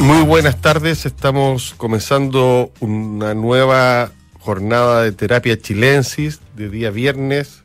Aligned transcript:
Muy 0.00 0.22
buenas 0.22 0.58
tardes, 0.62 1.04
estamos 1.04 1.74
comenzando 1.76 2.72
una 2.80 3.34
nueva 3.34 4.10
jornada 4.38 5.02
de 5.02 5.12
terapia 5.12 5.60
chilensis 5.60 6.40
de 6.56 6.70
día 6.70 6.90
viernes, 6.90 7.64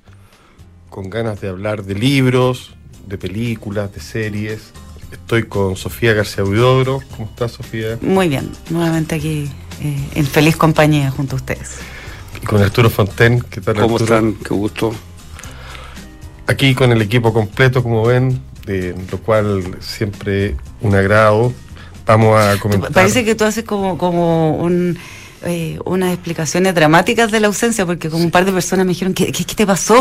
con 0.89 1.09
ganas 1.09 1.39
de 1.39 1.47
hablar 1.47 1.85
de 1.85 1.95
libros, 1.95 2.75
de 3.07 3.17
películas, 3.17 3.93
de 3.93 4.01
series. 4.01 4.73
Estoy 5.13 5.43
con 5.43 5.77
Sofía 5.77 6.11
García 6.11 6.43
Huidobro. 6.43 7.01
¿Cómo 7.15 7.29
estás, 7.29 7.53
Sofía? 7.53 7.97
Muy 8.01 8.27
bien, 8.27 8.51
nuevamente 8.69 9.15
aquí 9.15 9.49
eh, 9.81 10.09
en 10.15 10.25
feliz 10.25 10.57
compañía 10.57 11.11
junto 11.11 11.37
a 11.37 11.39
ustedes. 11.39 11.77
Y 12.41 12.45
con 12.45 12.61
Arturo 12.61 12.89
Fonten, 12.89 13.39
¿qué 13.49 13.61
tal 13.61 13.75
¿Cómo 13.75 13.95
Arturo? 13.95 14.13
están? 14.13 14.33
Qué 14.33 14.53
gusto. 14.53 14.93
Aquí 16.47 16.75
con 16.75 16.91
el 16.91 17.01
equipo 17.01 17.31
completo, 17.31 17.81
como 17.81 18.03
ven, 18.03 18.41
de 18.65 18.93
lo 19.09 19.19
cual 19.19 19.77
siempre 19.79 20.57
un 20.81 20.95
agrado. 20.95 21.53
Vamos 22.05 22.39
a 22.41 22.59
comentar. 22.59 22.91
Parece 22.91 23.23
que 23.25 23.35
tú 23.35 23.43
haces 23.43 23.63
como, 23.63 23.97
como 23.97 24.57
un, 24.57 24.97
eh, 25.43 25.79
unas 25.85 26.13
explicaciones 26.13 26.73
dramáticas 26.75 27.31
de 27.31 27.39
la 27.39 27.47
ausencia, 27.47 27.85
porque 27.85 28.09
como 28.09 28.23
un 28.23 28.31
par 28.31 28.45
de 28.45 28.51
personas 28.51 28.85
me 28.85 28.91
dijeron, 28.93 29.13
¿qué, 29.13 29.31
qué, 29.31 29.43
qué 29.43 29.55
te 29.55 29.65
pasó? 29.65 29.95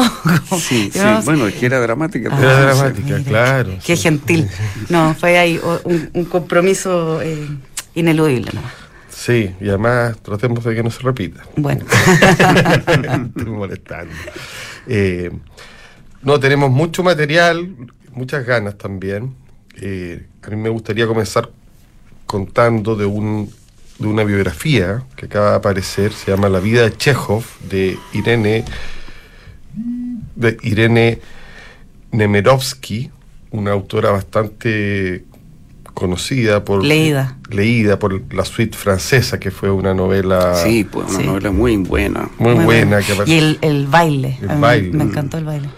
Como, 0.48 0.60
Sí, 0.60 0.90
sí, 0.92 0.98
¿no? 0.98 1.22
bueno, 1.22 1.46
es 1.46 1.54
que 1.54 1.66
era 1.66 1.80
dramática. 1.80 2.30
Ah, 2.32 2.38
Era 2.40 2.60
dramática, 2.60 3.06
mira, 3.18 3.22
claro. 3.22 3.70
Qué 3.84 3.96
sí. 3.96 4.02
gentil. 4.02 4.48
No, 4.88 5.14
fue 5.18 5.38
ahí 5.38 5.60
un, 5.84 6.10
un 6.12 6.24
compromiso 6.26 7.20
eh, 7.22 7.48
ineludible. 7.94 8.50
¿no? 8.54 8.60
Sí, 9.08 9.50
y 9.60 9.68
además 9.68 10.18
tratemos 10.22 10.62
de 10.64 10.74
que 10.74 10.82
no 10.82 10.90
se 10.90 11.00
repita. 11.00 11.42
Bueno, 11.56 11.84
Estoy 13.28 13.44
molestando. 13.46 14.12
Eh, 14.86 15.30
no, 16.22 16.38
tenemos 16.40 16.70
mucho 16.70 17.02
material, 17.02 17.74
muchas 18.12 18.44
ganas 18.44 18.76
también. 18.76 19.34
Eh, 19.76 20.26
a 20.42 20.50
mí 20.50 20.56
me 20.56 20.68
gustaría 20.68 21.06
comenzar 21.06 21.50
contando 22.26 22.96
de, 22.96 23.04
un, 23.06 23.50
de 23.98 24.06
una 24.06 24.24
biografía 24.24 25.02
que 25.16 25.26
acaba 25.26 25.50
de 25.50 25.56
aparecer, 25.56 26.12
se 26.12 26.30
llama 26.30 26.48
La 26.48 26.60
vida 26.60 26.82
de 26.82 26.96
Chekhov, 26.96 27.44
de 27.68 27.98
Irene, 28.12 28.64
de 30.36 30.56
Irene 30.62 31.20
Nemirovsky, 32.12 33.10
una 33.50 33.72
autora 33.72 34.10
bastante 34.10 35.24
conocida 35.94 36.64
por 36.64 36.84
Leída. 36.84 37.38
leída 37.50 38.00
por 38.00 38.20
la 38.34 38.44
suite 38.44 38.76
francesa 38.76 39.38
que 39.38 39.52
fue 39.52 39.70
una 39.70 39.94
novela 39.94 40.54
Sí, 40.56 40.82
pues 40.82 41.08
una 41.08 41.18
Sí. 41.20 41.24
novela 41.26 41.50
muy 41.52 41.76
buena. 41.76 42.28
muy, 42.38 42.54
buena 42.64 42.98
que 43.00 43.14
Y 43.26 43.34
el, 43.38 43.58
el 43.60 43.86
baile. 43.86 44.38
El 44.42 44.58
baile. 44.58 44.90
Me 44.90 45.04
encantó 45.04 45.38
el 45.38 45.44
baile. 45.44 45.68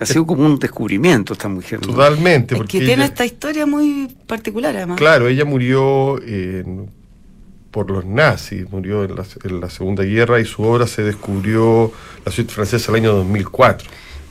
Ha 0.00 0.06
sido 0.06 0.26
como 0.26 0.46
un 0.46 0.58
descubrimiento 0.58 1.32
esta 1.32 1.48
mujer. 1.48 1.80
¿no? 1.80 1.88
Totalmente, 1.94 2.54
Es 2.54 2.58
porque 2.58 2.78
que 2.78 2.84
tiene 2.86 3.02
ella- 3.02 3.12
esta 3.12 3.24
historia 3.26 3.66
muy 3.66 4.14
particular, 4.26 4.76
además. 4.76 4.96
claro, 4.98 5.28
ella 5.28 5.44
murió 5.44 6.22
en- 6.22 6.90
por 7.70 7.90
los 7.90 8.04
nazis, 8.06 8.70
murió 8.70 9.04
en 9.04 9.14
la, 9.16 9.24
en 9.44 9.60
la 9.60 9.68
Segunda 9.70 10.02
Guerra 10.02 10.40
y 10.40 10.44
su 10.44 10.62
obra 10.62 10.86
se 10.86 11.02
descubrió 11.02 11.92
la 12.24 12.32
suite 12.32 12.52
francesa 12.52 12.90
el 12.92 12.96
año 12.96 13.12
2004. 13.14 13.88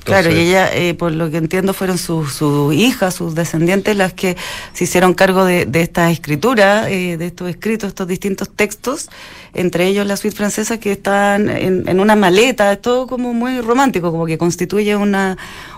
Claro, 0.08 0.31
y 0.31 0.39
ella, 0.39 0.73
eh, 0.73 0.94
por 0.94 1.11
lo 1.11 1.30
que 1.30 1.38
entiendo, 1.38 1.73
fueron 1.73 1.97
sus 1.97 2.33
sus 2.33 2.73
hijas, 2.73 3.16
sus 3.16 3.36
descendientes, 3.36 3.95
las 3.95 4.14
que 4.14 4.38
se 4.73 4.86
hicieron 4.86 5.14
cargo 5.14 5.45
de, 5.45 5.66
de 5.66 5.81
esta 5.81 6.09
escritura, 6.11 6.89
eh, 6.89 7.17
de 7.17 7.27
estos 7.27 7.49
escritos, 7.49 7.89
estos 7.89 8.08
distintos 8.08 8.49
textos, 8.49 9.09
entre 9.53 9.88
ellos 9.88 10.05
la 10.05 10.17
suite 10.17 10.36
francesa, 10.36 10.80
que 10.80 10.91
están 10.91 11.49
en, 11.49 11.88
en 11.88 11.99
una 11.99 12.16
maleta, 12.16 12.72
es 12.72 12.81
todo 12.81 13.08
como 13.08 13.33
muy 13.33 13.61
romántico, 13.61 14.11
como 14.11 14.25
que 14.25 14.38
constituye 14.38 14.95
una, 14.95 15.38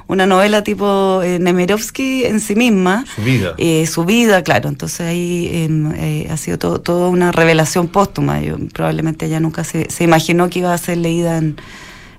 una 0.10 0.26
novela 0.26 0.64
tipo 0.64 1.22
eh, 1.24 1.38
Nemirovsky 1.38 2.26
en 2.26 2.40
sí 2.40 2.56
misma. 2.56 3.06
Su 3.16 3.22
vida. 3.22 3.54
Eh, 3.58 3.86
su 3.86 4.06
vida, 4.06 4.44
claro. 4.44 4.68
Entonces 4.68 5.02
ahí 5.02 5.50
em, 5.54 5.94
eh, 5.96 6.28
ha 6.32 6.36
sido 6.36 6.58
todo, 6.58 6.82
toda 6.82 7.10
una 7.10 7.32
revelación 7.32 7.88
póstuma. 7.88 8.42
Yo, 8.42 8.58
probablemente 8.74 9.28
ella 9.28 9.40
nunca 9.40 9.64
se, 9.64 9.90
se 9.92 10.04
imaginó 10.04 10.50
que 10.50 10.60
iba 10.60 10.74
a 10.74 10.78
ser 10.80 10.98
leída 10.98 11.38
en, 11.38 11.58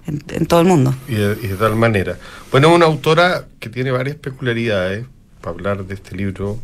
en, 0.07 0.47
todo 0.47 0.61
el 0.61 0.67
mundo. 0.67 0.95
y, 1.09 1.15
de, 1.15 1.35
tal 1.59 1.77
manera. 1.77 2.19
Bueno, 2.51 2.69
es 2.69 2.75
una 2.75 2.87
autora 2.87 3.47
que 3.59 3.69
tiene 3.69 3.91
varias 3.91 4.17
peculiaridades 4.17 5.07
para 5.41 5.55
hablar 5.55 5.85
de 5.85 5.95
este 5.95 6.17
libro. 6.17 6.59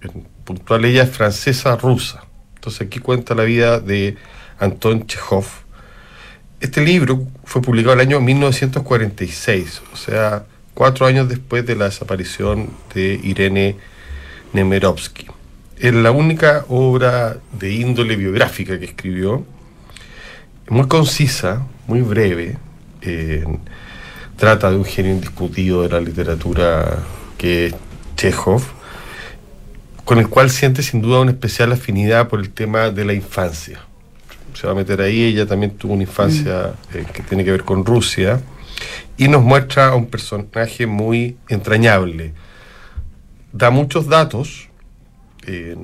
En 0.00 0.26
puntual, 0.44 0.84
ella 0.84 1.04
es 1.04 1.10
francesa 1.10 1.76
rusa. 1.76 2.24
Entonces 2.56 2.86
aquí 2.86 2.98
cuenta 2.98 3.34
la 3.34 3.44
vida 3.44 3.80
de 3.80 4.16
Anton 4.58 5.06
Chekhov. 5.06 5.46
Este 6.60 6.80
libro 6.80 7.26
fue 7.44 7.60
publicado 7.60 7.94
el 7.94 8.00
año 8.00 8.20
1946, 8.20 9.82
o 9.92 9.96
sea, 9.96 10.44
cuatro 10.74 11.06
años 11.06 11.28
después 11.28 11.66
de 11.66 11.74
la 11.74 11.86
desaparición 11.86 12.70
de 12.94 13.18
Irene 13.22 13.76
Nemirovsky. 14.52 15.26
Es 15.78 15.92
la 15.92 16.12
única 16.12 16.64
obra 16.68 17.38
de 17.58 17.72
índole 17.72 18.14
biográfica 18.14 18.78
que 18.78 18.84
escribió, 18.84 19.44
muy 20.68 20.86
concisa, 20.86 21.66
muy 21.88 22.00
breve. 22.02 22.56
Eh, 23.02 23.44
trata 24.36 24.70
de 24.70 24.76
un 24.76 24.84
genio 24.84 25.12
indiscutido 25.12 25.82
de 25.82 25.88
la 25.88 26.00
literatura 26.00 26.98
que 27.38 27.66
es 27.66 27.74
Chekhov, 28.16 28.62
con 30.04 30.18
el 30.18 30.28
cual 30.28 30.50
siente 30.50 30.82
sin 30.82 31.00
duda 31.00 31.20
una 31.20 31.30
especial 31.30 31.72
afinidad 31.72 32.28
por 32.28 32.40
el 32.40 32.50
tema 32.50 32.90
de 32.90 33.04
la 33.04 33.12
infancia. 33.12 33.80
Se 34.54 34.66
va 34.66 34.72
a 34.72 34.76
meter 34.76 35.00
ahí, 35.00 35.24
ella 35.24 35.46
también 35.46 35.72
tuvo 35.72 35.94
una 35.94 36.02
infancia 36.02 36.74
eh, 36.92 37.04
que 37.12 37.22
tiene 37.22 37.44
que 37.44 37.52
ver 37.52 37.64
con 37.64 37.84
Rusia, 37.84 38.40
y 39.16 39.28
nos 39.28 39.42
muestra 39.42 39.88
a 39.88 39.94
un 39.94 40.06
personaje 40.06 40.86
muy 40.86 41.36
entrañable. 41.48 42.32
Da 43.52 43.70
muchos 43.70 44.08
datos 44.08 44.68
eh, 45.46 45.76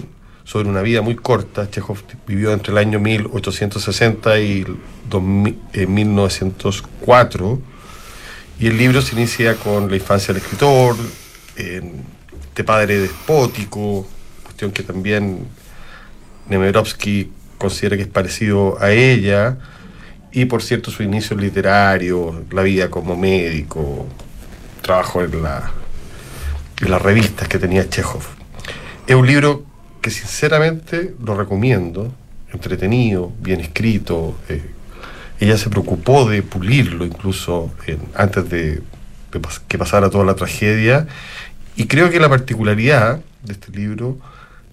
sobre 0.49 0.67
una 0.67 0.81
vida 0.81 1.03
muy 1.03 1.15
corta. 1.15 1.71
Chekhov 1.71 1.99
vivió 2.27 2.55
entre 2.55 2.73
el 2.73 2.79
año 2.79 2.99
1860 2.99 4.41
y 4.41 4.63
el 4.63 4.77
2000, 5.11 5.59
eh, 5.75 5.87
1904. 5.87 7.61
Y 8.59 8.69
el 8.69 8.79
libro 8.79 9.03
se 9.03 9.15
inicia 9.15 9.57
con 9.57 9.91
la 9.91 9.97
infancia 9.97 10.33
del 10.33 10.43
escritor, 10.43 10.97
eh, 11.57 11.83
padre 12.65 12.99
despótico, 12.99 14.09
cuestión 14.43 14.73
que 14.73 14.83
también 14.83 15.47
Nemirovsky 16.49 17.31
considera 17.59 17.97
que 17.97 18.03
es 18.03 18.09
parecido 18.09 18.81
a 18.81 18.91
ella, 18.91 19.59
y 20.33 20.47
por 20.47 20.63
cierto 20.63 20.91
su 20.91 21.05
inicio 21.05 21.37
literario, 21.37 22.45
la 22.51 22.63
vida 22.63 22.91
como 22.91 23.17
médico, 23.17 24.09
trabajo 24.83 25.23
en, 25.23 25.41
la, 25.41 25.71
en 26.81 26.91
las 26.91 27.01
revistas 27.01 27.47
que 27.47 27.59
tenía 27.61 27.89
Chekhov. 27.89 28.23
Es 29.07 29.15
un 29.15 29.27
libro 29.27 29.68
que 30.09 30.15
sinceramente 30.15 31.15
lo 31.23 31.37
recomiendo, 31.37 32.13
entretenido, 32.53 33.31
bien 33.41 33.61
escrito. 33.61 34.39
eh, 34.49 34.63
ella 35.41 35.57
se 35.57 35.69
preocupó 35.71 36.29
de 36.29 36.43
pulirlo 36.43 37.05
incluso 37.05 37.71
antes 38.15 38.49
de, 38.49 38.81
de 39.33 39.41
pas- 39.41 39.61
que 39.69 39.77
pasara 39.79 40.09
toda 40.11 40.25
la 40.25 40.35
tragedia. 40.35 41.07
Y 41.77 41.87
creo 41.87 42.11
que 42.11 42.19
la 42.19 42.29
particularidad 42.29 43.21
de 43.45 43.53
este 43.53 43.71
libro 43.71 44.19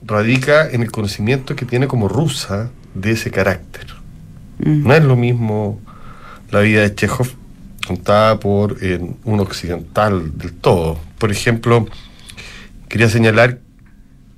radica 0.04 0.70
en 0.72 0.82
el 0.82 0.92
conocimiento 0.92 1.56
que 1.56 1.66
tiene 1.66 1.88
como 1.88 2.08
rusa 2.08 2.72
de 2.96 3.12
ese 3.12 3.30
carácter. 3.30 3.88
Mm. 4.60 4.88
No 4.88 4.94
es 4.96 5.04
lo 5.04 5.16
mismo 5.16 5.80
la 6.50 6.62
vida 6.62 6.82
de 6.82 6.96
Chekhov 6.96 7.28
contada 7.86 8.40
por 8.40 8.78
eh, 8.82 9.00
un 9.26 9.40
occidental 9.42 10.36
del 10.38 10.54
todo. 10.54 10.98
Por 11.20 11.30
ejemplo, 11.30 11.88
quería 12.88 13.10
señalar 13.10 13.60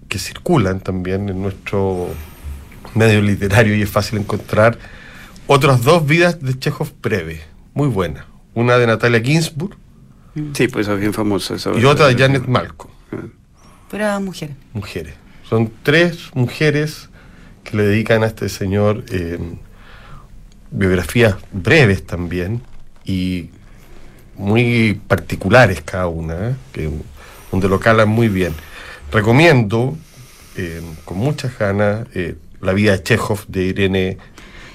que 0.07 0.19
circulan 0.19 0.79
también 0.79 1.29
en 1.29 1.41
nuestro 1.41 2.09
medio 2.95 3.21
literario 3.21 3.75
y 3.75 3.81
es 3.81 3.89
fácil 3.89 4.19
encontrar 4.19 4.77
otras 5.47 5.83
dos 5.83 6.05
vidas 6.05 6.41
de 6.41 6.57
Chekhov 6.57 6.91
breves, 7.01 7.41
muy 7.73 7.87
buenas. 7.87 8.25
Una 8.53 8.77
de 8.77 8.87
Natalia 8.87 9.21
Ginsburg 9.21 9.75
Sí, 10.53 10.67
pues 10.67 10.87
es 10.87 10.99
bien 10.99 11.13
famosa 11.13 11.55
esa 11.55 11.71
y 11.77 11.83
otra 11.85 12.07
de 12.07 12.15
Janet 12.15 12.45
Malcolm, 12.47 12.91
Fuera 13.89 14.19
mujeres. 14.19 14.55
mujeres. 14.73 15.15
Son 15.49 15.71
tres 15.81 16.29
mujeres 16.35 17.09
que 17.63 17.77
le 17.77 17.83
dedican 17.83 18.23
a 18.23 18.27
este 18.27 18.49
señor 18.49 19.03
eh, 19.09 19.39
biografías 20.69 21.35
breves 21.51 22.05
también 22.05 22.61
y 23.03 23.49
muy 24.35 25.01
particulares 25.07 25.81
cada 25.81 26.07
una, 26.07 26.49
¿eh? 26.49 26.55
que, 26.71 26.89
donde 27.51 27.67
lo 27.69 27.79
calan 27.79 28.09
muy 28.09 28.27
bien. 28.27 28.53
Recomiendo 29.11 29.97
eh, 30.55 30.81
con 31.05 31.17
muchas 31.17 31.57
ganas 31.57 32.07
eh, 32.13 32.35
La 32.61 32.73
vida 32.73 32.91
de 32.93 33.03
Chekhov 33.03 33.45
de 33.47 33.63
Irene 33.65 34.17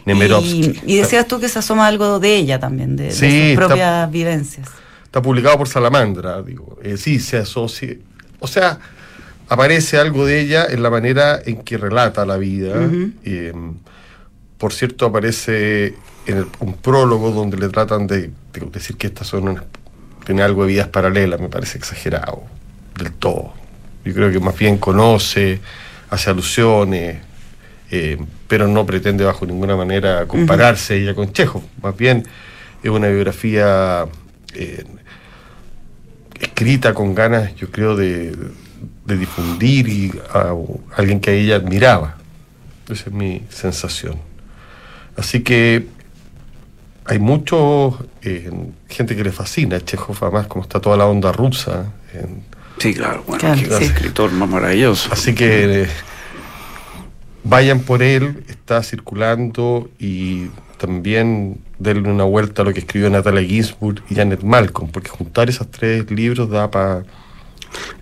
Nemirovsky. 0.06 0.80
Y, 0.86 0.94
y 0.94 0.96
decías 0.98 1.26
tú 1.28 1.38
que 1.40 1.48
se 1.48 1.58
asoma 1.58 1.86
algo 1.86 2.18
de 2.18 2.36
ella 2.36 2.58
también, 2.58 2.96
de, 2.96 3.10
sus 3.12 3.22
está- 3.22 3.66
propias 3.66 4.10
vivencias. 4.10 4.68
Está 5.04 5.20
publicado 5.22 5.58
por 5.58 5.68
Salamandra, 5.68 6.42
digo. 6.42 6.78
Eh, 6.82 6.96
sí, 6.96 7.18
se 7.20 7.36
asocia. 7.36 7.94
O 8.40 8.46
sea, 8.46 8.78
aparece 9.48 9.98
algo 9.98 10.24
de 10.24 10.40
ella 10.40 10.66
en 10.68 10.82
la 10.82 10.88
manera 10.90 11.40
en 11.44 11.62
que 11.62 11.76
relata 11.76 12.24
la 12.24 12.38
vida. 12.38 12.74
Eh, 13.24 13.52
por 14.56 14.72
cierto, 14.72 15.06
aparece 15.06 15.94
en 16.26 16.38
el- 16.38 16.46
un 16.60 16.74
prólogo 16.74 17.30
donde 17.32 17.58
le 17.58 17.68
tratan 17.68 18.06
de, 18.06 18.30
de 18.52 18.60
decir 18.72 18.96
que 18.96 19.08
estas 19.08 19.26
son 19.28 19.48
unas- 19.48 19.64
tiene 20.24 20.42
algo 20.42 20.62
de 20.62 20.68
vidas 20.72 20.88
paralelas, 20.88 21.38
me 21.40 21.48
parece 21.48 21.76
exagerado, 21.78 22.44
del 22.96 23.12
todo. 23.12 23.52
Yo 24.04 24.12
creo 24.14 24.30
que 24.30 24.40
más 24.40 24.58
bien 24.58 24.78
conoce 24.78 25.60
hace 26.10 26.30
alusiones, 26.30 27.18
eh, 27.90 28.18
pero 28.48 28.68
no 28.68 28.84
pretende 28.84 29.24
bajo 29.24 29.46
ninguna 29.46 29.76
manera 29.76 30.26
compararse 30.26 30.96
ella 30.96 31.14
con 31.14 31.32
Chekhov. 31.32 31.62
Más 31.82 31.96
bien 31.96 32.26
es 32.82 32.90
una 32.90 33.08
biografía 33.08 34.06
eh, 34.54 34.84
escrita 36.40 36.92
con 36.94 37.14
ganas, 37.14 37.54
yo 37.54 37.70
creo, 37.70 37.96
de, 37.96 38.36
difundir 39.06 39.88
y 39.88 40.12
a, 40.32 40.54
alguien 40.96 41.20
que 41.20 41.38
ella 41.38 41.56
admiraba. 41.56 42.16
Esa 42.88 43.10
es 43.10 43.12
mi 43.12 43.42
sensación. 43.48 44.16
Así 45.16 45.42
que 45.42 45.86
hay 47.04 47.18
mucho 47.18 48.06
eh, 48.22 48.50
gente 48.88 49.16
que 49.16 49.24
le 49.24 49.32
fascina 49.32 49.76
a 49.76 49.80
Chekhov, 49.80 50.16
además 50.22 50.46
como 50.46 50.62
está 50.62 50.80
toda 50.80 50.96
la 50.96 51.06
onda 51.06 51.32
rusa. 51.32 51.92
Sí, 52.82 52.94
claro, 52.94 53.22
bueno, 53.26 53.52
escritor 53.52 54.32
más 54.32 54.48
maravilloso. 54.48 55.10
Así 55.12 55.34
que 55.34 55.86
vayan 57.44 57.80
por 57.80 58.02
él, 58.02 58.44
está 58.48 58.82
circulando 58.82 59.88
y 59.98 60.48
también 60.78 61.58
denle 61.78 62.10
una 62.10 62.24
vuelta 62.24 62.62
a 62.62 62.64
lo 62.64 62.72
que 62.72 62.80
escribió 62.80 63.08
Natalia 63.08 63.42
Ginsburg 63.42 64.02
y 64.10 64.14
Janet 64.16 64.42
Malcolm, 64.42 64.90
porque 64.90 65.08
juntar 65.08 65.48
esos 65.48 65.70
tres 65.70 66.10
libros 66.10 66.50
da 66.50 66.70
para... 66.70 67.04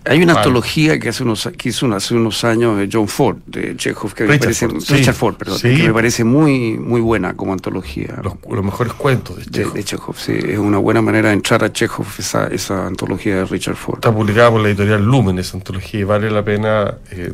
Hay 0.05 0.21
una 0.21 0.33
antología 0.33 0.99
que, 0.99 1.09
hace 1.09 1.23
unos, 1.23 1.49
que 1.57 1.69
hizo 1.69 1.93
hace 1.93 2.15
unos 2.15 2.43
años 2.43 2.77
de 2.77 2.89
John 2.91 3.07
Ford, 3.07 3.37
de 3.45 3.75
Chekhov, 3.75 4.13
que 4.13 4.25
me 4.25 4.37
parece, 4.37 4.67
Richard 4.67 5.15
Ford, 5.15 5.35
perdón, 5.35 5.59
que 5.61 5.83
me 5.87 5.93
parece 5.93 6.23
muy, 6.23 6.77
muy 6.77 7.01
buena 7.01 7.33
como 7.35 7.53
antología. 7.53 8.21
Los, 8.23 8.63
mejores 8.63 8.93
cuentos 8.93 9.37
de 9.37 9.45
Chekhov. 9.45 9.73
De, 9.73 9.83
Chekhov, 9.83 10.17
sí, 10.17 10.33
es 10.33 10.57
una 10.57 10.77
buena 10.77 11.01
manera 11.01 11.29
de 11.29 11.35
entrar 11.35 11.63
a 11.63 11.71
Chekhov 11.71 12.07
esa, 12.17 12.47
esa 12.47 12.87
antología 12.87 13.37
de 13.37 13.45
Richard 13.45 13.75
Ford. 13.75 13.97
Está 13.97 14.13
publicada 14.13 14.51
por 14.51 14.61
la 14.61 14.69
editorial 14.69 15.03
Lumen 15.03 15.39
esa 15.39 15.57
antología 15.57 15.99
y 15.99 16.03
vale 16.03 16.29
la 16.29 16.43
pena... 16.43 16.95
Eh, 17.11 17.31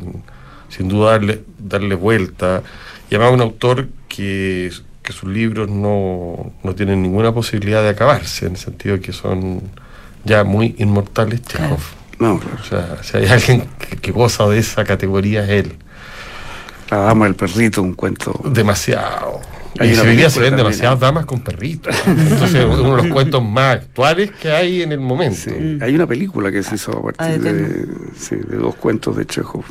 sin 0.70 0.88
duda 0.88 1.12
darle, 1.12 1.44
darle 1.58 1.96
vuelta. 1.96 2.64
Y 3.10 3.16
además 3.16 3.34
un 3.34 3.42
autor 3.42 3.88
que, 4.08 4.72
sus 5.10 5.30
libros 5.30 5.70
no, 5.70 6.52
tienen 6.76 7.02
ninguna 7.02 7.34
posibilidad 7.34 7.82
de 7.82 7.90
acabarse, 7.90 8.46
en 8.46 8.54
el 8.54 8.58
sentido 8.58 9.00
que 9.00 9.14
son 9.14 9.62
ya 10.26 10.44
muy 10.44 10.76
inmortales, 10.80 11.42
Chekhov. 11.44 11.97
No, 12.20 12.34
O 12.36 12.64
sea, 12.64 12.98
si 13.04 13.18
hay 13.18 13.28
alguien 13.28 13.68
que, 14.02 14.12
goza 14.12 14.48
de 14.48 14.60
esa 14.60 14.84
categoría 14.84 15.44
es 15.44 15.50
él. 15.66 15.76
La 16.90 16.98
dama 16.98 17.26
del 17.26 17.36
perrito, 17.36 17.82
un 17.82 17.94
cuento. 17.94 18.40
Demasiado. 18.46 19.42
y 19.76 19.96
hoy 19.96 20.16
día 20.16 20.30
se 20.30 20.40
ven 20.40 20.56
demasiadas 20.56 21.00
damas 21.00 21.26
con 21.26 21.42
perritos. 21.42 21.96
Entonces, 22.08 22.66
uno 22.70 22.96
de 22.96 23.04
los 23.04 23.14
cuentos 23.14 23.44
más 23.44 23.78
actuales 23.78 24.32
que 24.32 24.52
hay 24.52 24.82
en 24.82 24.92
el 24.92 25.00
momento. 25.00 25.52
Hay 25.82 25.94
una 25.94 26.08
película 26.08 26.52
que 26.52 26.64
se 26.64 26.76
hizo 26.76 26.92
a 26.98 27.04
partir 27.04 27.26
ah, 27.26 27.38
de, 27.38 28.58
dos 28.58 28.76
cuentos 28.76 29.16
de 29.16 29.26
Chekhov. 29.26 29.66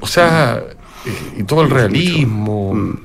O 0.00 0.06
sea, 0.06 0.62
y 1.36 1.42
todo 1.44 1.62
el 1.62 1.70
realismo. 1.70 2.74
Mm. 2.74 2.98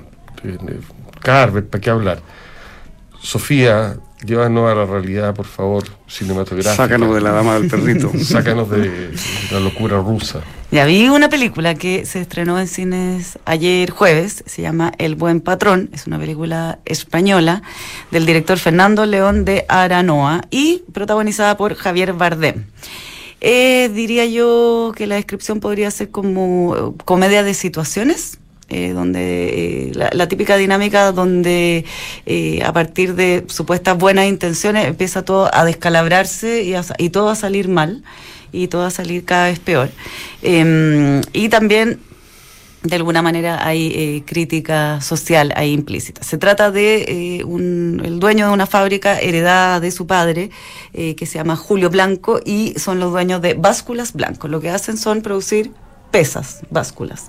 Eh, 0.43 0.79
Carver, 1.21 1.65
¿para 1.65 1.81
qué 1.81 1.89
hablar? 1.89 2.19
Sofía, 3.19 3.97
llévanos 4.23 4.71
a 4.71 4.75
la 4.75 4.85
realidad, 4.85 5.33
por 5.33 5.45
favor, 5.45 5.83
cinematográfica. 6.07 6.75
Sácanos 6.75 7.13
de 7.15 7.21
la 7.21 7.31
dama 7.31 7.59
del 7.59 7.69
perrito. 7.69 8.11
Sácanos 8.23 8.69
de 8.69 9.11
la 9.51 9.59
locura 9.59 9.97
rusa. 9.97 10.41
Ya 10.71 10.85
vi 10.85 11.07
una 11.07 11.29
película 11.29 11.75
que 11.75 12.05
se 12.05 12.21
estrenó 12.21 12.59
en 12.59 12.67
cines 12.67 13.39
ayer 13.45 13.91
jueves, 13.91 14.43
se 14.45 14.61
llama 14.61 14.91
El 14.97 15.15
Buen 15.15 15.39
Patrón, 15.39 15.89
es 15.93 16.07
una 16.07 16.19
película 16.19 16.79
española 16.85 17.61
del 18.11 18.25
director 18.25 18.57
Fernando 18.57 19.05
León 19.05 19.45
de 19.45 19.65
Aranoa 19.69 20.41
y 20.49 20.83
protagonizada 20.91 21.55
por 21.55 21.75
Javier 21.75 22.13
Bardem. 22.13 22.65
Eh, 23.41 23.91
diría 23.93 24.25
yo 24.25 24.91
que 24.95 25.07
la 25.07 25.15
descripción 25.15 25.59
podría 25.59 25.91
ser 25.91 26.09
como 26.09 26.95
comedia 27.05 27.43
de 27.43 27.53
situaciones, 27.53 28.39
eh, 28.69 28.91
donde 28.91 29.89
eh, 29.89 29.91
la, 29.93 30.27
típica 30.27 30.57
dinámica 30.57 31.11
donde 31.11 31.85
a 32.63 32.73
partir 32.73 33.15
de 33.15 33.45
supuestas 33.47 33.97
buenas 33.97 34.25
intenciones 34.27 34.87
empieza 34.87 35.23
todo 35.23 35.49
a 35.53 35.65
descalabrarse 35.65 36.63
y, 36.63 36.73
y 36.97 37.09
todo 37.09 37.29
a 37.29 37.35
salir 37.35 37.67
mal 37.67 38.03
y 38.51 38.67
todo 38.67 38.85
a 38.85 38.89
salir 38.89 39.25
cada 39.25 39.47
vez 39.47 39.59
peor. 39.59 39.89
Em, 40.41 41.21
y 41.33 41.49
también 41.49 41.99
de 42.85 42.95
alguna 42.95 43.21
manera 43.23 43.65
hay 43.65 43.91
eh, 43.95 44.23
crítica 44.25 45.01
social 45.01 45.51
ahí 45.55 45.71
implícita. 45.71 46.23
Se 46.23 46.37
trata 46.37 46.71
de 46.71 47.39
eh, 47.39 47.43
un, 47.43 48.01
el 48.05 48.19
dueño 48.19 48.47
de 48.47 48.53
una 48.53 48.67
fábrica 48.67 49.19
heredada 49.19 49.79
de 49.79 49.91
su 49.91 50.05
padre, 50.05 50.51
eh, 50.93 51.15
que 51.15 51.25
se 51.25 51.39
llama 51.39 51.55
Julio 51.55 51.89
Blanco, 51.89 52.39
y 52.45 52.75
son 52.77 52.99
los 52.99 53.11
dueños 53.11 53.41
de 53.41 53.55
Básculas 53.55 54.13
Blanco. 54.13 54.47
Lo 54.47 54.61
que 54.61 54.69
hacen 54.69 54.97
son 54.97 55.21
producir 55.21 55.71
pesas, 56.11 56.61
básculas. 56.69 57.25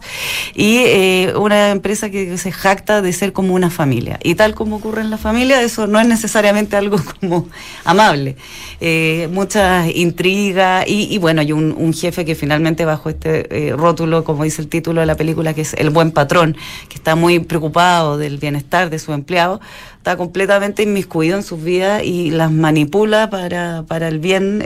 Y 0.54 0.78
eh, 0.78 1.32
una 1.36 1.70
empresa 1.70 2.08
que 2.08 2.38
se 2.38 2.52
jacta 2.52 3.02
de 3.02 3.12
ser 3.12 3.32
como 3.32 3.54
una 3.54 3.68
familia. 3.68 4.18
Y 4.22 4.36
tal 4.36 4.54
como 4.54 4.76
ocurre 4.76 5.00
en 5.00 5.10
la 5.10 5.18
familia, 5.18 5.60
eso 5.62 5.86
no 5.86 5.98
es 6.00 6.06
necesariamente 6.06 6.76
algo 6.76 6.98
como 7.20 7.48
amable. 7.84 8.36
Eh, 8.80 9.28
muchas 9.32 9.88
intrigas 9.94 10.84
y, 10.86 11.18
bueno, 11.18 11.40
hay 11.40 11.52
un, 11.52 11.92
jefe 11.94 12.24
que 12.24 12.34
finalmente 12.34 12.84
bajo 12.84 13.08
este 13.08 13.68
eh, 13.68 13.72
rótulo, 13.72 14.22
como 14.22 14.44
dice 14.44 14.60
el 14.60 14.68
título 14.68 15.00
de 15.00 15.06
la 15.06 15.16
película, 15.16 15.54
que 15.54 15.62
es 15.62 15.74
el 15.74 15.90
buen 15.90 16.10
patrón, 16.10 16.56
que 16.88 16.96
está 16.96 17.16
muy 17.16 17.40
preocupado 17.40 18.18
del 18.18 18.38
bienestar 18.38 18.90
de 18.90 18.98
su 18.98 19.12
empleado, 19.12 19.60
está 19.96 20.16
completamente 20.16 20.82
inmiscuido 20.82 21.36
en 21.36 21.42
sus 21.42 21.62
vidas 21.62 22.02
y 22.04 22.30
las 22.30 22.52
manipula 22.52 23.30
para, 23.30 23.84
para 23.88 24.08
el 24.08 24.18
bien, 24.18 24.60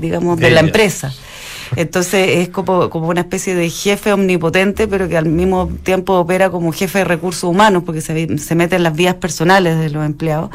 digamos, 0.00 0.38
de, 0.38 0.50
la 0.50 0.60
empresa. 0.60 1.12
Entonces 1.76 2.38
es 2.38 2.48
como, 2.48 2.90
como 2.90 3.08
una 3.08 3.20
especie 3.20 3.54
de 3.54 3.68
jefe 3.70 4.12
omnipotente, 4.12 4.88
pero 4.88 5.08
que 5.08 5.16
al 5.16 5.26
mismo 5.26 5.68
tiempo 5.82 6.14
opera 6.14 6.50
como 6.50 6.72
jefe 6.72 6.98
de 6.98 7.04
recursos 7.04 7.44
humanos, 7.44 7.82
porque 7.84 8.00
se, 8.00 8.38
se 8.38 8.54
mete 8.54 8.76
en 8.76 8.82
las 8.82 8.94
vías 8.94 9.14
personales 9.14 9.78
de 9.78 9.90
los 9.90 10.04
empleados. 10.04 10.50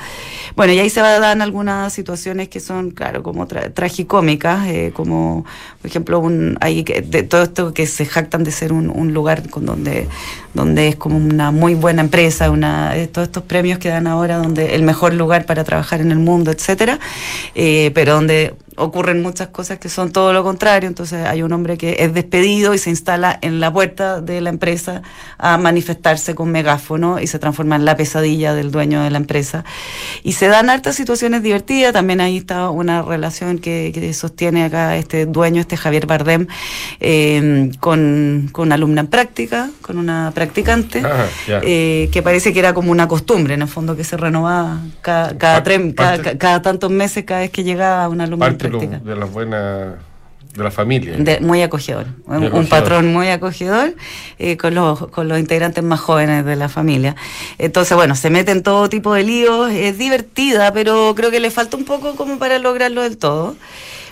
Bueno, 0.55 0.73
y 0.73 0.79
ahí 0.79 0.89
se 0.89 1.01
dan 1.01 1.41
algunas 1.41 1.93
situaciones 1.93 2.49
que 2.49 2.59
son, 2.59 2.91
claro, 2.91 3.23
como 3.23 3.47
tragicómicas, 3.47 4.67
eh, 4.67 4.91
como, 4.93 5.45
por 5.81 5.89
ejemplo, 5.89 6.19
un, 6.19 6.57
que, 6.85 7.01
de 7.01 7.23
todo 7.23 7.43
esto 7.43 7.73
que 7.73 7.87
se 7.87 8.05
jactan 8.05 8.43
de 8.43 8.51
ser 8.51 8.73
un, 8.73 9.13
lugar 9.13 9.49
con 9.49 9.65
donde, 9.65 10.07
donde 10.53 10.89
es 10.89 10.95
como 10.95 11.17
una 11.17 11.51
muy 11.51 11.75
buena 11.75 12.01
empresa, 12.01 12.49
una, 12.51 12.93
todos 13.11 13.27
estos 13.27 13.43
premios 13.43 13.79
que 13.79 13.89
dan 13.89 14.07
ahora, 14.07 14.37
donde 14.37 14.75
el 14.75 14.83
mejor 14.83 15.13
lugar 15.13 15.45
para 15.45 15.63
trabajar 15.63 16.01
en 16.01 16.11
el 16.11 16.19
mundo, 16.19 16.51
etcétera, 16.51 16.99
eh, 17.53 17.91
pero 17.93 18.13
donde 18.13 18.55
ocurren 18.75 19.21
muchas 19.21 19.49
cosas 19.49 19.79
que 19.79 19.89
son 19.89 20.11
todo 20.11 20.33
lo 20.33 20.43
contrario. 20.43 20.87
Entonces 20.87 21.25
hay 21.25 21.41
un 21.41 21.51
hombre 21.53 21.77
que 21.77 21.97
es 21.99 22.13
despedido 22.13 22.73
y 22.73 22.77
se 22.77 22.89
instala 22.89 23.37
en 23.41 23.59
la 23.59 23.71
puerta 23.71 24.21
de 24.21 24.41
la 24.41 24.49
empresa 24.49 25.01
a 25.37 25.57
manifestarse 25.57 26.35
con 26.35 26.51
megáfono 26.51 27.19
y 27.19 27.27
se 27.27 27.39
transforma 27.39 27.75
en 27.75 27.85
la 27.85 27.95
pesadilla 27.95 28.53
del 28.53 28.71
dueño 28.71 29.01
de 29.03 29.09
la 29.09 29.17
empresa. 29.17 29.63
Y 30.23 30.33
se 30.33 30.47
dan 30.47 30.69
hartas 30.69 30.95
situaciones 30.95 31.43
divertidas. 31.43 31.93
También 31.93 32.21
ahí 32.21 32.37
está 32.37 32.69
una 32.69 33.01
relación 33.01 33.59
que, 33.59 34.13
sostiene 34.13 34.63
acá 34.63 34.95
este 34.97 35.25
dueño, 35.25 35.61
este 35.61 35.77
Javier 35.77 36.05
Bardem, 36.05 36.47
eh, 36.99 37.71
con, 37.79 38.49
con 38.51 38.67
una 38.67 38.75
alumna 38.75 39.01
en 39.01 39.07
práctica, 39.07 39.69
con 39.81 39.97
una 39.97 40.31
practicante, 40.33 41.01
ah, 41.03 41.25
eh, 41.63 42.09
que 42.11 42.21
parece 42.21 42.53
que 42.53 42.59
era 42.59 42.73
como 42.73 42.91
una 42.91 43.07
costumbre, 43.07 43.55
en 43.55 43.61
el 43.63 43.67
fondo, 43.67 43.95
que 43.95 44.03
se 44.03 44.17
renovaba 44.17 44.79
cada, 45.01 45.37
cada, 45.37 46.61
tantos 46.61 46.91
meses, 46.91 47.23
cada 47.25 47.41
vez 47.41 47.51
que 47.51 47.63
llegaba 47.63 48.07
una 48.09 48.25
alumna 48.25 48.45
práctica. 48.69 48.99
de 48.99 49.15
la 49.15 49.25
buena 49.25 49.95
de 50.55 50.63
la 50.63 50.71
familia. 50.71 51.17
muy 51.41 51.61
acogedor. 51.61 52.07
un, 52.27 52.67
patrón 52.67 53.11
muy 53.11 53.27
acogedor 53.27 53.93
eh, 54.39 54.57
con, 54.57 54.73
los, 54.73 55.07
con 55.07 55.27
los 55.27 55.37
integrantes 55.37 55.83
más 55.83 55.99
jóvenes 55.99 56.45
de 56.45 56.55
la 56.55 56.69
familia. 56.69 57.15
Entonces, 57.57 57.95
bueno, 57.95 58.15
se 58.15 58.29
mete 58.29 58.51
en 58.51 58.63
todo 58.63 58.87
tipo 58.87 59.13
de 59.13 59.23
líos, 59.23 59.71
es 59.71 59.97
divertida, 59.97 60.71
pero 60.71 61.13
creo 61.15 61.29
que 61.29 61.39
le 61.39 61.51
falta 61.51 61.75
un 61.75 61.83
poco 61.83 62.15
como 62.15 62.39
para 62.39 62.57
lograrlo 62.59 63.01
del 63.01 63.17
todo 63.17 63.55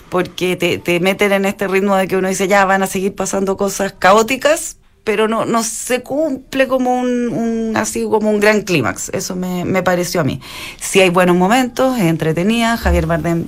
porque 0.09 0.55
te, 0.55 0.77
te 0.77 0.99
meten 0.99 1.31
en 1.31 1.45
este 1.45 1.67
ritmo 1.67 1.95
de 1.95 2.07
que 2.07 2.15
uno 2.15 2.27
dice, 2.27 2.47
ya 2.47 2.65
van 2.65 2.83
a 2.83 2.87
seguir 2.87 3.15
pasando 3.15 3.57
cosas 3.57 3.95
caóticas, 3.97 4.77
pero 5.03 5.27
no, 5.27 5.45
no 5.45 5.63
se 5.63 6.03
cumple 6.03 6.67
como 6.67 6.99
un, 6.99 7.73
así 7.75 8.03
como 8.03 8.29
un 8.29 8.39
gran 8.39 8.61
clímax. 8.61 9.09
Eso 9.09 9.35
me, 9.35 9.65
me, 9.65 9.81
pareció 9.81 10.21
a 10.21 10.23
mí. 10.23 10.39
Sí 10.79 11.01
hay 11.01 11.09
buenos 11.09 11.35
momentos, 11.35 11.97
es 11.97 12.03
entretenida, 12.03 12.77
Javier 12.77 13.07
Bardem, 13.07 13.47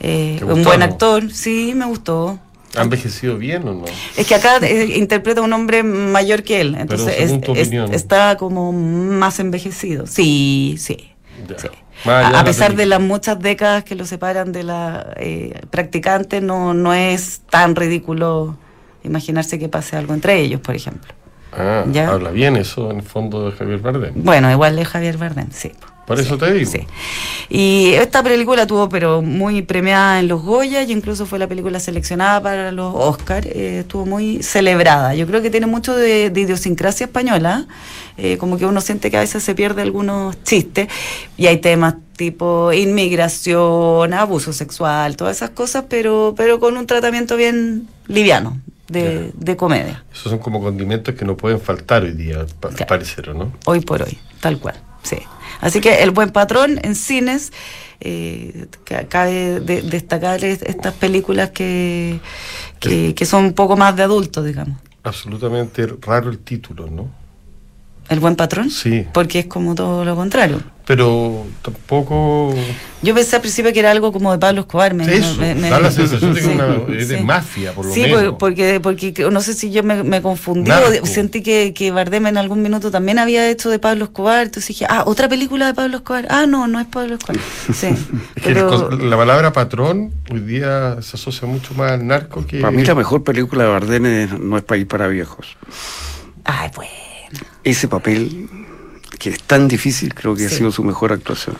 eh, 0.00 0.40
un 0.42 0.64
buen 0.64 0.82
actor, 0.82 1.30
sí, 1.30 1.72
me 1.74 1.84
gustó. 1.84 2.38
¿Ha 2.76 2.82
envejecido 2.82 3.36
bien 3.36 3.66
o 3.66 3.74
no? 3.74 3.84
Es 4.16 4.26
que 4.26 4.34
acá 4.34 4.58
eh, 4.62 4.96
interpreta 4.96 5.40
a 5.40 5.44
un 5.44 5.52
hombre 5.52 5.82
mayor 5.82 6.42
que 6.42 6.60
él, 6.60 6.76
entonces 6.78 7.32
está 7.92 8.36
como 8.36 8.72
más 8.72 9.40
envejecido. 9.40 10.06
Sí, 10.06 10.76
sí. 10.78 11.10
A, 12.04 12.44
pesar 12.44 12.76
de 12.76 12.86
las 12.86 13.00
muchas 13.00 13.38
décadas 13.40 13.84
que 13.84 13.94
lo 13.94 14.06
separan 14.06 14.52
de 14.52 14.62
la 14.62 15.12
eh, 15.16 15.60
practicante, 15.70 16.40
no, 16.40 16.72
no 16.74 16.94
es 16.94 17.42
tan 17.50 17.76
ridículo 17.76 18.56
imaginarse 19.02 19.58
que 19.58 19.68
pase 19.68 19.96
algo 19.96 20.14
entre 20.14 20.38
ellos, 20.40 20.60
por 20.60 20.74
ejemplo. 20.74 21.12
Ah, 21.52 21.84
habla 22.08 22.30
bien 22.30 22.56
eso 22.56 22.90
en 22.90 22.98
el 22.98 23.02
fondo 23.02 23.50
de 23.50 23.56
Javier 23.56 23.80
Bardem. 23.80 24.12
Bueno, 24.14 24.50
igual 24.50 24.76
de 24.76 24.84
Javier 24.84 25.18
Bardem, 25.18 25.48
sí. 25.50 25.72
Por 26.10 26.18
eso 26.18 26.36
te 26.36 26.52
digo. 26.52 26.68
Sí. 26.68 26.80
Y 27.50 27.92
esta 27.92 28.20
película 28.20 28.66
tuvo, 28.66 28.88
pero 28.88 29.22
muy 29.22 29.62
premiada 29.62 30.18
en 30.18 30.26
los 30.26 30.42
Goya 30.42 30.82
y 30.82 30.90
incluso 30.90 31.24
fue 31.24 31.38
la 31.38 31.46
película 31.46 31.78
seleccionada 31.78 32.42
para 32.42 32.72
los 32.72 32.92
Oscars. 32.96 33.46
Eh, 33.46 33.78
estuvo 33.82 34.06
muy 34.06 34.42
celebrada. 34.42 35.14
Yo 35.14 35.24
creo 35.28 35.40
que 35.40 35.50
tiene 35.50 35.66
mucho 35.66 35.94
de, 35.94 36.32
idiosincrasia 36.34 37.06
española, 37.06 37.68
eh, 38.16 38.38
como 38.38 38.58
que 38.58 38.66
uno 38.66 38.80
siente 38.80 39.08
que 39.08 39.18
a 39.18 39.20
veces 39.20 39.44
se 39.44 39.54
pierde 39.54 39.82
algunos 39.82 40.42
chistes 40.42 40.88
y 41.36 41.46
hay 41.46 41.58
temas 41.58 41.94
tipo 42.16 42.72
inmigración, 42.72 44.12
abuso 44.12 44.52
sexual, 44.52 45.14
todas 45.14 45.36
esas 45.36 45.50
cosas, 45.50 45.84
pero, 45.88 46.34
pero 46.36 46.58
con 46.58 46.76
un 46.76 46.88
tratamiento 46.88 47.36
bien 47.36 47.86
liviano. 48.08 48.60
De, 48.88 49.30
de 49.36 49.56
comedia. 49.56 50.02
Esos 50.12 50.30
son 50.30 50.40
como 50.40 50.60
condimentos 50.60 51.14
que 51.14 51.24
no 51.24 51.36
pueden 51.36 51.60
faltar 51.60 52.02
hoy 52.02 52.10
día, 52.10 52.40
al 52.40 52.86
parecer, 52.88 53.32
¿no? 53.36 53.52
Hoy 53.64 53.78
por 53.82 54.02
hoy, 54.02 54.18
tal 54.40 54.58
cual, 54.58 54.74
sí. 55.02 55.18
Así 55.60 55.80
que 55.80 56.02
El 56.02 56.10
Buen 56.10 56.30
Patrón 56.30 56.78
en 56.82 56.94
cines, 56.94 57.52
eh, 58.00 58.66
cabe 59.08 59.60
destacar 59.60 60.42
estas 60.44 60.94
películas 60.94 61.50
que, 61.50 62.18
que, 62.80 63.26
son 63.26 63.44
un 63.44 63.52
poco 63.52 63.76
más 63.76 63.94
de 63.96 64.02
adultos, 64.02 64.44
digamos. 64.44 64.78
Absolutamente 65.02 65.86
raro 66.00 66.30
el 66.30 66.38
título, 66.38 66.88
¿no? 66.88 67.10
¿El 68.08 68.20
Buen 68.20 68.36
Patrón? 68.36 68.70
Sí. 68.70 69.06
Porque 69.12 69.40
es 69.40 69.46
como 69.46 69.74
todo 69.74 70.04
lo 70.04 70.16
contrario 70.16 70.62
pero 70.90 71.46
tampoco. 71.62 72.52
Yo 73.00 73.14
pensé 73.14 73.36
al 73.36 73.42
principio 73.42 73.72
que 73.72 73.78
era 73.78 73.92
algo 73.92 74.10
como 74.10 74.32
de 74.32 74.38
Pablo 74.38 74.62
Escobar. 74.62 74.92
Me, 74.92 75.04
Eso, 75.04 75.36
me, 75.36 75.54
da 75.54 75.78
la 75.78 75.92
sensación 75.92 76.34
de 76.34 76.40
que 76.40 76.48
una, 76.48 76.98
es 76.98 77.06
de 77.06 77.20
mafia, 77.20 77.72
por 77.72 77.86
lo 77.86 77.94
menos. 77.94 78.20
Sí, 78.20 78.34
porque, 78.36 78.80
porque 78.80 79.14
no 79.30 79.40
sé 79.40 79.54
si 79.54 79.70
yo 79.70 79.84
me, 79.84 80.20
confundí 80.20 80.72
o 81.00 81.06
sentí 81.06 81.44
que, 81.44 81.74
que 81.74 81.92
Bardem 81.92 82.26
en 82.26 82.38
algún 82.38 82.60
minuto 82.60 82.90
también 82.90 83.20
había 83.20 83.48
hecho 83.48 83.70
de 83.70 83.78
Pablo 83.78 84.06
Escobar. 84.06 84.46
Entonces 84.46 84.66
dije, 84.66 84.86
ah, 84.88 85.04
otra 85.06 85.28
película 85.28 85.68
de 85.68 85.74
Pablo 85.74 85.98
Escobar. 85.98 86.26
Ah, 86.28 86.46
no, 86.46 86.66
no 86.66 86.80
es 86.80 86.86
Pablo 86.88 87.14
Escobar. 87.14 87.40
Sí. 87.72 87.94
pero... 88.42 88.90
la 88.90 89.16
palabra 89.16 89.52
patrón 89.52 90.12
hoy 90.28 90.40
día 90.40 91.00
se 91.02 91.16
asocia 91.16 91.46
mucho 91.46 91.72
más 91.74 91.92
al 91.92 92.04
narco 92.04 92.44
que. 92.44 92.58
Para 92.58 92.72
mí, 92.72 92.82
la 92.82 92.96
mejor 92.96 93.22
película 93.22 93.62
de 93.62 93.70
Bardem 93.70 94.28
no 94.40 94.56
es 94.56 94.64
País 94.64 94.86
para 94.86 95.06
Viejos. 95.06 95.56
Ay, 96.42 96.68
bueno. 96.74 96.90
Ese 97.62 97.86
papel 97.86 98.48
que 99.20 99.28
es 99.28 99.42
tan 99.42 99.68
difícil, 99.68 100.14
creo 100.14 100.34
que 100.34 100.46
ha 100.46 100.48
sido 100.48 100.72
su 100.72 100.82
mejor 100.82 101.12
actuación. 101.12 101.54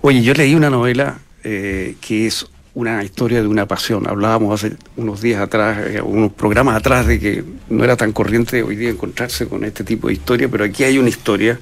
Oye, 0.00 0.22
yo 0.22 0.32
leí 0.32 0.54
una 0.54 0.70
novela 0.70 1.18
eh, 1.42 1.96
que 2.00 2.26
es 2.28 2.46
una 2.74 3.02
historia 3.02 3.42
de 3.42 3.48
una 3.48 3.66
pasión. 3.66 4.08
Hablábamos 4.08 4.62
hace 4.62 4.76
unos 4.96 5.20
días 5.20 5.40
atrás, 5.40 5.78
eh, 5.88 6.00
unos 6.00 6.32
programas 6.32 6.76
atrás, 6.76 7.08
de 7.08 7.18
que 7.18 7.44
no 7.68 7.82
era 7.82 7.96
tan 7.96 8.12
corriente 8.12 8.62
hoy 8.62 8.76
día 8.76 8.90
encontrarse 8.90 9.48
con 9.48 9.64
este 9.64 9.82
tipo 9.82 10.06
de 10.06 10.14
historia, 10.14 10.48
pero 10.48 10.62
aquí 10.62 10.84
hay 10.84 10.98
una 10.98 11.08
historia, 11.08 11.58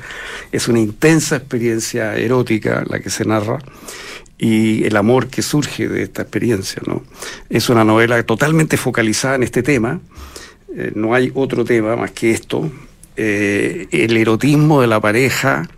es 0.52 0.68
una 0.68 0.80
intensa 0.80 1.36
experiencia 1.36 2.14
erótica 2.16 2.84
la 2.86 3.00
que 3.00 3.08
se 3.08 3.24
narra 3.24 3.58
y 4.36 4.84
el 4.84 4.96
amor 4.96 5.28
que 5.28 5.40
surge 5.40 5.88
de 5.88 6.02
esta 6.02 6.22
experiencia. 6.22 6.82
¿no? 6.86 7.04
Es 7.48 7.70
una 7.70 7.84
novela 7.84 8.22
totalmente 8.22 8.76
focalizada 8.76 9.36
en 9.36 9.44
este 9.44 9.62
tema, 9.62 9.98
eh, 10.76 10.92
no 10.94 11.14
hay 11.14 11.32
otro 11.34 11.64
tema 11.64 11.96
más 11.96 12.10
que 12.10 12.32
esto, 12.32 12.70
eh, 13.16 13.88
el 13.90 14.16
erotismo 14.16 14.80
de 14.80 14.86
la 14.86 15.00
pareja 15.00 15.68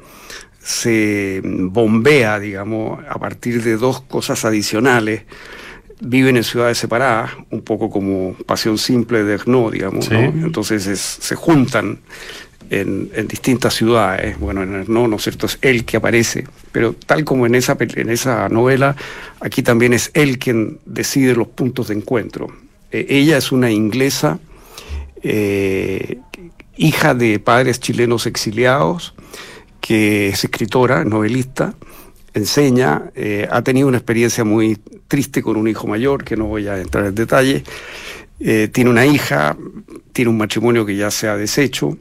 se 0.62 1.40
bombea, 1.44 2.38
digamos, 2.40 3.04
a 3.08 3.18
partir 3.18 3.62
de 3.62 3.76
dos 3.76 4.00
cosas 4.00 4.44
adicionales. 4.44 5.22
Viven 6.00 6.36
en 6.36 6.44
ciudades 6.44 6.78
separadas, 6.78 7.32
un 7.50 7.62
poco 7.62 7.90
como 7.90 8.34
Pasión 8.46 8.78
Simple 8.78 9.24
de 9.24 9.34
Ernaud, 9.34 9.72
digamos, 9.72 10.10
Entonces 10.10 10.98
se 10.98 11.34
juntan 11.34 11.98
en, 12.70 13.28
distintas 13.28 13.74
ciudades. 13.74 14.38
Bueno, 14.38 14.62
en 14.62 14.74
Ernaud, 14.74 15.08
¿no 15.08 15.16
es 15.16 15.22
cierto? 15.22 15.46
Es 15.46 15.58
él 15.62 15.84
que 15.84 15.96
aparece, 15.96 16.46
pero 16.72 16.94
tal 16.94 17.24
como 17.24 17.46
en 17.46 17.54
esa, 17.54 17.76
en 17.78 18.10
esa 18.10 18.48
novela, 18.48 18.96
aquí 19.40 19.62
también 19.62 19.92
es 19.92 20.10
él 20.14 20.38
quien 20.38 20.78
decide 20.84 21.34
los 21.34 21.48
puntos 21.48 21.88
de 21.88 21.94
encuentro. 21.94 22.48
Eh, 22.90 23.06
ella 23.08 23.36
es 23.36 23.52
una 23.52 23.70
inglesa 23.70 24.38
eh, 25.22 26.18
hija 26.76 27.14
de 27.14 27.38
padres 27.38 27.80
chilenos 27.80 28.26
exiliados, 28.26 29.14
que 29.80 30.28
es 30.28 30.44
escritora, 30.44 31.04
novelista, 31.04 31.74
enseña, 32.32 33.10
eh, 33.14 33.46
ha 33.50 33.62
tenido 33.62 33.88
una 33.88 33.98
experiencia 33.98 34.44
muy 34.44 34.78
triste 35.08 35.42
con 35.42 35.56
un 35.56 35.68
hijo 35.68 35.86
mayor, 35.86 36.24
que 36.24 36.36
no 36.36 36.46
voy 36.46 36.66
a 36.68 36.80
entrar 36.80 37.06
en 37.06 37.14
detalle, 37.14 37.62
eh, 38.40 38.68
tiene 38.72 38.90
una 38.90 39.06
hija, 39.06 39.56
tiene 40.12 40.30
un 40.30 40.38
matrimonio 40.38 40.84
que 40.84 40.96
ya 40.96 41.10
se 41.10 41.28
ha 41.28 41.36
deshecho, 41.36 41.96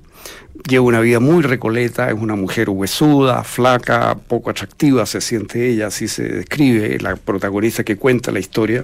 lleva 0.67 0.85
una 0.85 1.01
vida 1.01 1.19
muy 1.19 1.43
recoleta, 1.43 2.09
es 2.09 2.15
una 2.15 2.35
mujer 2.35 2.69
huesuda, 2.69 3.43
flaca, 3.43 4.15
poco 4.15 4.49
atractiva, 4.49 5.05
se 5.05 5.21
siente 5.21 5.69
ella, 5.69 5.87
así 5.87 6.07
se 6.07 6.23
describe 6.23 6.97
la 6.99 7.15
protagonista 7.15 7.83
que 7.83 7.97
cuenta 7.97 8.31
la 8.31 8.39
historia, 8.39 8.83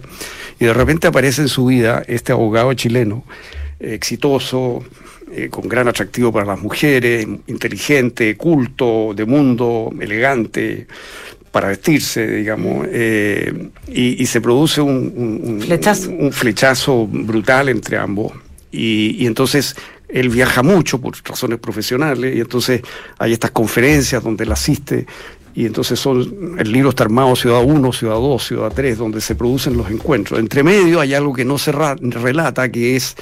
y 0.60 0.66
de 0.66 0.74
repente 0.74 1.08
aparece 1.08 1.42
en 1.42 1.48
su 1.48 1.66
vida 1.66 2.04
este 2.08 2.32
abogado 2.32 2.74
chileno, 2.74 3.24
exitoso, 3.80 4.84
eh, 5.32 5.50
con 5.50 5.68
gran 5.68 5.88
atractivo 5.88 6.32
para 6.32 6.46
las 6.46 6.60
mujeres, 6.60 7.28
inteligente, 7.48 8.36
culto, 8.36 9.14
de 9.16 9.26
mundo, 9.26 9.92
elegante 10.00 10.88
para 11.52 11.70
vestirse, 11.70 12.28
digamos, 12.28 12.88
eh, 12.90 13.70
y, 13.88 14.26
se 14.26 14.42
produce 14.42 14.82
un, 14.82 15.62
flechazo. 16.32 17.08
brutal 17.08 17.70
entre 17.70 17.98
ambos. 17.98 18.34
Y, 18.72 19.26
entonces 19.26 19.76
él 20.08 20.30
viaja 20.30 20.64
mucho 20.64 21.00
por 21.00 21.14
razones 21.24 21.60
profesionales, 21.60 22.36
y 22.36 22.40
entonces 22.40 22.82
hay 23.18 23.34
estas 23.34 23.52
conferencias 23.52 24.24
donde 24.24 24.44
él 24.44 24.52
asiste, 24.52 25.06
y 25.56 25.66
entonces 25.66 26.00
son, 26.00 26.56
el 26.58 26.72
libro 26.72 26.90
está 26.90 27.04
armado 27.04 27.36
Ciudad 27.36 27.64
1, 27.64 27.94
Ciudad 27.94 28.16
2, 28.16 28.44
Ciudad 28.44 28.72
3, 28.74 28.98
donde 28.98 29.20
se 29.20 29.36
producen 29.36 29.76
los 29.76 29.90
encuentros. 29.90 30.40
Entre 30.40 30.64
medio 30.64 31.00
hay 31.00 31.14
algo 31.14 31.34
que 31.34 31.46
no 31.46 31.58
se 31.58 31.72
relata, 31.72 32.70
que 32.70 32.96
es 32.96 33.16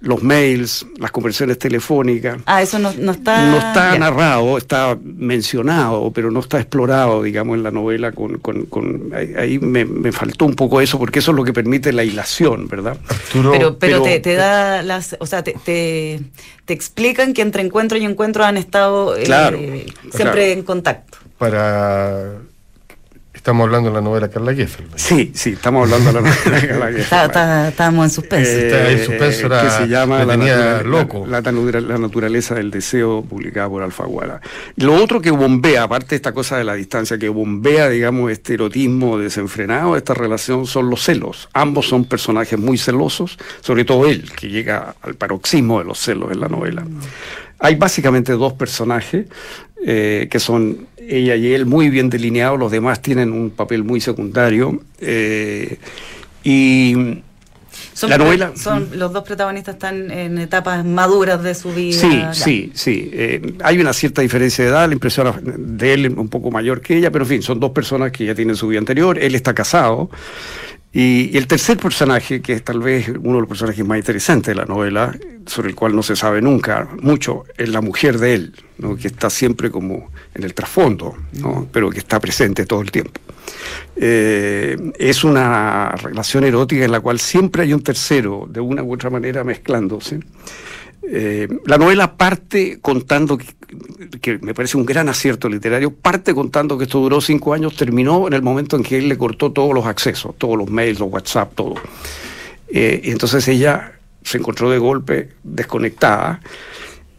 los 0.00 0.22
mails, 0.22 0.86
las 0.98 1.10
conversaciones 1.10 1.58
telefónicas. 1.58 2.38
Ah, 2.46 2.62
eso 2.62 2.78
no, 2.78 2.92
no 2.98 3.12
está... 3.12 3.46
No 3.46 3.58
está 3.58 3.98
narrado, 3.98 4.56
está 4.56 4.98
mencionado, 5.02 6.10
pero 6.12 6.30
no 6.30 6.40
está 6.40 6.58
explorado, 6.58 7.22
digamos, 7.22 7.56
en 7.56 7.62
la 7.62 7.70
novela. 7.70 8.12
Con, 8.12 8.38
con, 8.38 9.12
ahí 9.36 9.58
me, 9.58 9.84
me, 9.84 10.10
faltó 10.12 10.46
un 10.46 10.54
poco 10.54 10.80
eso, 10.80 10.98
porque 10.98 11.18
eso 11.18 11.32
es 11.32 11.36
lo 11.36 11.44
que 11.44 11.52
permite 11.52 11.92
la 11.92 12.02
hilación, 12.02 12.66
¿verdad? 12.68 12.96
pero, 13.32 13.78
pero, 13.78 14.02
te, 14.02 14.20
te, 14.20 14.34
da 14.34 14.82
las... 14.82 15.16
O 15.20 15.26
sea, 15.26 15.44
te, 15.44 15.54
te, 15.64 16.20
explican 16.72 17.34
que 17.34 17.42
entre 17.42 17.62
encuentro 17.62 17.98
y 17.98 18.04
encuentro 18.04 18.44
han 18.44 18.56
estado 18.56 19.16
eh, 19.16 19.86
siempre 20.12 20.52
en 20.52 20.62
contacto. 20.62 21.18
Para 21.36 22.36
Estamos 23.40 23.64
hablando 23.64 23.88
de 23.88 23.94
la 23.94 24.02
novela 24.02 24.28
Carla 24.28 24.54
Geffel. 24.54 24.84
Sí, 24.96 25.32
sí, 25.34 25.52
estamos 25.52 25.84
hablando 25.84 26.12
de 26.12 26.20
la 26.20 26.28
novela 26.28 26.60
Carla 26.68 26.92
Geffel. 26.92 27.68
Estábamos 27.68 28.04
en 28.04 28.10
suspenso. 28.10 28.50
Eh, 28.50 28.92
en 28.92 28.98
suspenso 29.06 29.46
era, 29.46 29.62
que 29.62 29.70
se 29.70 29.88
llama 29.88 30.22
la, 30.26 30.82
loco. 30.82 31.26
La, 31.26 31.40
naturaleza 31.40 32.54
del 32.56 32.70
deseo, 32.70 33.22
publicada 33.22 33.70
por 33.70 33.82
Alfaguara. 33.82 34.42
Lo 34.76 34.94
otro 34.94 35.22
que 35.22 35.30
bombea, 35.30 35.84
aparte 35.84 36.10
de 36.10 36.16
esta 36.16 36.32
cosa 36.32 36.58
de 36.58 36.64
la 36.64 36.74
distancia, 36.74 37.16
que 37.16 37.30
bombea, 37.30 37.88
digamos, 37.88 38.30
este 38.30 38.52
erotismo 38.52 39.16
desenfrenado, 39.16 39.96
esta 39.96 40.12
relación, 40.12 40.66
son 40.66 40.90
los 40.90 41.02
celos. 41.02 41.48
Ambos 41.54 41.88
son 41.88 42.04
personajes 42.04 42.58
muy 42.58 42.76
celosos, 42.76 43.38
sobre 43.62 43.86
todo 43.86 44.06
él, 44.06 44.30
que 44.32 44.50
llega 44.50 44.96
al 45.00 45.14
paroxismo 45.14 45.78
de 45.78 45.86
los 45.86 45.98
celos 45.98 46.30
en 46.30 46.40
la 46.40 46.48
novela. 46.48 46.84
Hay 47.58 47.76
básicamente 47.76 48.32
dos 48.32 48.52
personajes 48.52 49.26
eh, 49.82 50.28
que 50.30 50.38
son 50.38 50.88
ella 51.10 51.36
y 51.36 51.52
él 51.52 51.66
muy 51.66 51.90
bien 51.90 52.08
delineados, 52.08 52.58
los 52.58 52.70
demás 52.70 53.02
tienen 53.02 53.32
un 53.32 53.50
papel 53.50 53.84
muy 53.84 54.00
secundario. 54.00 54.80
Eh, 55.00 55.78
y 56.44 57.22
la 58.08 58.18
novela. 58.18 58.52
Son, 58.54 58.88
los 58.94 59.12
dos 59.12 59.24
protagonistas 59.24 59.74
están 59.74 60.10
en 60.10 60.38
etapas 60.38 60.84
maduras 60.84 61.42
de 61.42 61.54
su 61.54 61.72
vida. 61.72 62.00
Sí, 62.00 62.22
sí, 62.32 62.72
sí. 62.74 63.10
Eh, 63.12 63.54
hay 63.62 63.78
una 63.78 63.92
cierta 63.92 64.22
diferencia 64.22 64.64
de 64.64 64.70
edad, 64.70 64.86
la 64.86 64.94
impresión 64.94 65.34
de 65.78 65.92
él 65.92 66.14
un 66.16 66.28
poco 66.28 66.50
mayor 66.50 66.80
que 66.80 66.96
ella, 66.96 67.10
pero 67.10 67.24
en 67.24 67.28
fin, 67.28 67.42
son 67.42 67.60
dos 67.60 67.72
personas 67.72 68.12
que 68.12 68.24
ya 68.24 68.34
tienen 68.34 68.56
su 68.56 68.68
vida 68.68 68.78
anterior. 68.78 69.18
Él 69.18 69.34
está 69.34 69.54
casado. 69.54 70.10
Y, 70.92 71.36
el 71.36 71.46
tercer 71.46 71.76
personaje, 71.76 72.42
que 72.42 72.54
es 72.54 72.64
tal 72.64 72.80
vez 72.80 73.08
uno 73.08 73.34
de 73.34 73.40
los 73.40 73.48
personajes 73.48 73.84
más 73.86 73.98
interesantes 73.98 74.48
de 74.48 74.60
la 74.60 74.64
novela, 74.64 75.16
sobre 75.46 75.68
el 75.68 75.76
cual 75.76 75.94
no 75.94 76.02
se 76.02 76.16
sabe 76.16 76.42
nunca 76.42 76.88
mucho, 77.00 77.44
es 77.56 77.68
la 77.68 77.80
mujer 77.80 78.18
de 78.18 78.34
él, 78.34 78.54
¿no? 78.78 78.96
que 78.96 79.06
está 79.06 79.30
siempre 79.30 79.70
como 79.70 80.10
en 80.34 80.42
el 80.42 80.52
trasfondo, 80.52 81.16
¿no? 81.34 81.68
pero 81.70 81.90
que 81.90 81.98
está 81.98 82.18
presente 82.18 82.66
todo 82.66 82.80
el 82.80 82.90
tiempo. 82.90 83.20
Eh, 83.96 84.92
es 84.98 85.22
una 85.22 85.90
relación 85.92 86.44
erótica 86.44 86.84
en 86.84 86.92
la 86.92 87.00
cual 87.00 87.20
siempre 87.20 87.62
hay 87.62 87.72
un 87.72 87.82
tercero, 87.82 88.46
de 88.48 88.60
una 88.60 88.82
u 88.82 88.92
otra 88.92 89.10
manera 89.10 89.44
mezclándose. 89.44 90.20
Eh, 91.12 91.48
la 91.66 91.76
novela 91.76 92.16
parte 92.16 92.78
contando, 92.80 93.36
que, 93.36 94.38
me 94.38 94.54
parece 94.54 94.76
un 94.76 94.86
gran 94.86 95.08
acierto 95.08 95.48
literario, 95.48 95.92
parte 95.92 96.32
contando 96.34 96.78
que 96.78 96.84
esto 96.84 97.00
duró 97.00 97.20
cinco 97.20 97.52
años, 97.52 97.74
terminó 97.74 98.28
en 98.28 98.34
el 98.34 98.42
momento 98.42 98.76
en 98.76 98.84
que 98.84 98.98
él 98.98 99.08
le 99.08 99.18
cortó 99.18 99.50
todos 99.50 99.74
los 99.74 99.86
accesos, 99.86 100.36
todos 100.38 100.56
los 100.56 100.70
mails, 100.70 101.00
los 101.00 101.10
WhatsApp, 101.10 101.52
todo. 101.56 101.74
Eh, 102.68 103.00
y 103.02 103.10
entonces 103.10 103.46
ella 103.48 103.94
se 104.22 104.38
encontró 104.38 104.70
de 104.70 104.78
golpe 104.78 105.30
desconectada 105.42 106.40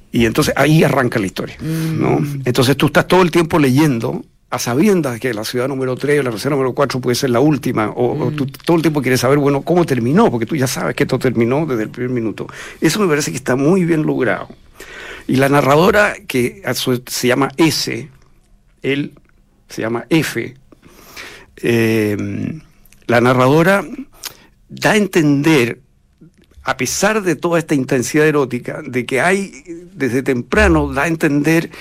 y 0.09 0.25
entonces 0.25 0.53
ahí 0.55 0.85
arranca 0.85 1.19
la 1.19 1.25
historia. 1.25 1.57
¿no? 1.59 2.19
Mm. 2.19 2.43
Entonces 2.45 2.77
tú 2.77 2.85
estás 2.85 3.09
todo 3.09 3.21
el 3.21 3.31
tiempo 3.31 3.59
leyendo 3.59 4.23
a 4.51 4.59
sabiendas 4.59 5.19
que 5.19 5.33
la 5.33 5.45
ciudad 5.45 5.69
número 5.69 5.95
3 5.95 6.19
o 6.19 6.23
la 6.23 6.31
ciudad 6.33 6.51
número 6.51 6.73
4 6.73 6.99
puede 6.99 7.15
ser 7.15 7.29
la 7.29 7.39
última, 7.39 7.89
o, 7.95 8.31
tú 8.31 8.45
todo 8.45 8.75
el 8.75 8.83
tiempo 8.83 9.01
quieres 9.01 9.21
saber, 9.21 9.37
bueno, 9.37 9.61
cómo 9.61 9.85
terminó, 9.85 10.29
porque 10.29 10.45
tú 10.45 10.57
ya 10.57 10.67
sabes 10.67 10.93
que 10.93 11.03
esto 11.03 11.17
terminó 11.17 11.65
desde 11.65 11.83
el 11.83 11.89
primer 11.89 12.11
minuto. 12.11 12.47
Eso 12.81 12.99
me 12.99 13.07
parece 13.07 13.31
que 13.31 13.37
está 13.37 13.55
muy 13.55 13.85
bien 13.85 14.05
logrado. 14.05 14.49
Y 15.25 15.37
la 15.37 15.47
narradora, 15.47 16.15
que 16.27 16.61
se 17.07 17.27
llama 17.27 17.49
S, 17.55 18.09
él 18.81 19.13
se 19.69 19.81
llama 19.81 20.05
F, 20.09 20.53
eh, 21.63 22.59
la 23.07 23.21
narradora 23.21 23.85
da 24.67 24.91
a 24.91 24.97
entender, 24.97 25.79
a 26.63 26.75
pesar 26.75 27.21
de 27.23 27.37
toda 27.37 27.57
esta 27.57 27.73
intensidad 27.73 28.27
erótica, 28.27 28.81
de 28.85 29.05
que 29.05 29.21
hay, 29.21 29.63
desde 29.93 30.23
temprano, 30.23 30.91
da 30.91 31.03
a 31.03 31.07
entender 31.07 31.71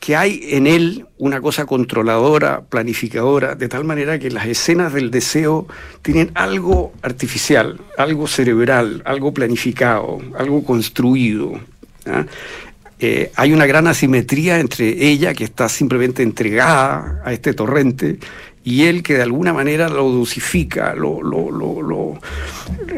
que 0.00 0.16
hay 0.16 0.40
en 0.50 0.66
él 0.66 1.06
una 1.16 1.40
cosa 1.40 1.64
controladora, 1.64 2.60
planificadora, 2.62 3.54
de 3.54 3.68
tal 3.68 3.84
manera 3.84 4.18
que 4.18 4.30
las 4.30 4.46
escenas 4.46 4.92
del 4.92 5.10
deseo 5.10 5.66
tienen 6.02 6.30
algo 6.34 6.92
artificial, 7.02 7.80
algo 7.96 8.26
cerebral, 8.26 9.02
algo 9.06 9.32
planificado, 9.32 10.20
algo 10.36 10.62
construido. 10.62 11.58
¿ah? 12.06 12.26
Eh, 13.00 13.32
hay 13.34 13.52
una 13.52 13.66
gran 13.66 13.86
asimetría 13.86 14.60
entre 14.60 15.06
ella, 15.06 15.34
que 15.34 15.44
está 15.44 15.68
simplemente 15.68 16.22
entregada 16.22 17.22
a 17.24 17.32
este 17.32 17.52
torrente, 17.52 18.18
y 18.64 18.84
él 18.86 19.02
que 19.02 19.14
de 19.14 19.22
alguna 19.22 19.52
manera 19.52 19.90
lo 19.90 20.10
dosifica, 20.10 20.94
lo, 20.94 21.22
lo, 21.22 21.50
lo, 21.50 22.18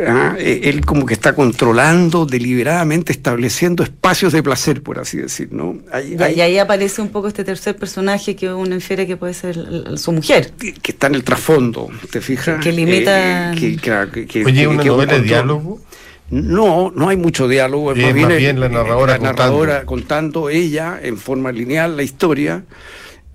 ¿ah? 0.07 0.37
e, 0.39 0.61
él 0.69 0.87
como 0.87 1.05
que 1.05 1.15
está 1.15 1.35
controlando, 1.35 2.25
deliberadamente 2.25 3.11
estableciendo 3.11 3.83
espacios 3.83 4.33
de 4.33 4.45
placer, 4.45 4.81
por 4.81 5.01
así 5.01 5.19
decir, 5.19 5.49
¿no? 5.51 5.77
y, 6.09 6.23
ahí 6.23 6.59
aparece 6.59 7.03
un 7.03 7.09
poco 7.09 7.27
este 7.27 7.43
tercer 7.43 7.75
personaje 7.77 8.37
que 8.37 8.53
uno 8.53 8.77
infiere 8.77 9.09
que 9.09 9.17
puede 9.17 9.35
ser 9.35 9.57
su 9.97 10.13
mujer. 10.13 10.53
Que 10.53 10.93
está 10.93 11.09
en 11.09 11.17
el 11.17 11.25
trasfondo, 11.25 11.91
¿te 12.13 12.21
fijas? 12.21 12.63
Que, 12.63 12.71
limita... 12.71 13.53
Eh, 13.53 13.77
que, 13.77 14.45
Oye, 14.45 14.69
¿una 14.69 14.85
novela 14.85 15.15
de 15.15 15.23
diálogo? 15.23 15.81
No, 16.31 16.93
no 16.95 17.09
hay 17.09 17.17
mucho 17.17 17.49
diálogo, 17.49 17.93
es 17.93 17.99
más 17.99 18.37
bien, 18.37 18.61
la 18.61 18.69
narradora, 18.69 19.15
la 19.15 19.19
narradora 19.19 19.85
contando 19.85 20.49
ella 20.49 20.99
en 21.03 21.19
forma 21.19 21.51
lineal 21.51 21.97
la 21.97 22.05
historia 22.05 22.65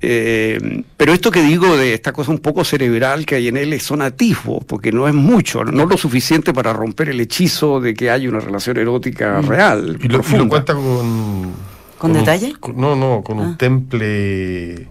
eh, 0.02 0.84
pero 0.98 1.14
esto 1.14 1.30
que 1.30 1.44
digo 1.44 1.78
de 1.78 1.94
esta 1.94 2.12
cosa 2.12 2.32
un 2.32 2.40
poco 2.40 2.64
cerebral 2.64 3.26
que 3.26 3.36
hay 3.36 3.48
en 3.50 3.58
él 3.58 3.80
son 3.80 4.02
atisbos, 4.02 4.64
porque 4.66 4.92
no 4.92 5.08
es 5.08 5.14
mucho, 5.14 5.64
no 5.64 5.86
lo 5.86 5.98
suficiente 5.98 6.54
para 6.54 6.74
romper 6.74 7.10
el 7.10 7.20
hechizo 7.20 7.80
de 7.80 7.94
que 7.94 8.10
hay 8.10 8.28
una 8.28 8.40
relación 8.40 8.78
erótica 8.78 9.42
mm. 9.42 9.48
real. 9.48 10.00
¿Y 10.02 10.08
lo, 10.08 10.24
cuenta 10.50 10.74
con. 10.74 11.54
¿Con, 11.98 12.14
detalle? 12.14 12.56
no, 12.76 12.96
no, 12.96 13.22
con 13.24 13.40
un 13.40 13.52
ah. 13.54 13.56
temple, 13.60 14.88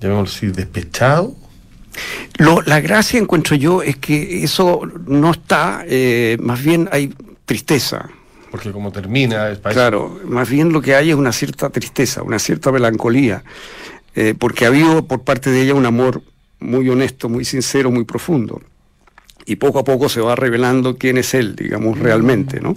llamémoslo 0.00 0.30
así, 0.30 0.46
despechado. 0.46 1.34
Lo, 2.38 2.62
la 2.62 2.80
gracia, 2.80 3.18
encuentro 3.18 3.56
yo, 3.56 3.82
es 3.82 3.96
que 3.96 4.44
eso 4.44 4.82
no 5.06 5.32
está, 5.32 5.84
eh, 5.88 6.36
más 6.40 6.62
bien 6.62 6.88
hay 6.92 7.12
tristeza. 7.44 8.08
Porque 8.52 8.70
como 8.70 8.92
termina... 8.92 9.50
Es 9.50 9.58
claro, 9.58 10.20
más 10.24 10.48
bien 10.48 10.72
lo 10.72 10.80
que 10.80 10.94
hay 10.94 11.10
es 11.10 11.16
una 11.16 11.32
cierta 11.32 11.70
tristeza, 11.70 12.22
una 12.22 12.38
cierta 12.38 12.70
melancolía. 12.72 13.42
Eh, 14.14 14.34
porque 14.38 14.64
ha 14.64 14.68
habido 14.68 15.06
por 15.06 15.22
parte 15.22 15.50
de 15.50 15.62
ella 15.62 15.74
un 15.74 15.86
amor 15.86 16.22
muy 16.58 16.88
honesto, 16.88 17.28
muy 17.28 17.44
sincero, 17.44 17.90
muy 17.90 18.04
profundo. 18.04 18.60
Y 19.46 19.56
poco 19.56 19.78
a 19.78 19.84
poco 19.84 20.08
se 20.08 20.20
va 20.20 20.36
revelando 20.36 20.96
quién 20.96 21.18
es 21.18 21.34
él, 21.34 21.56
digamos, 21.56 21.98
realmente, 21.98 22.60
¿no? 22.60 22.76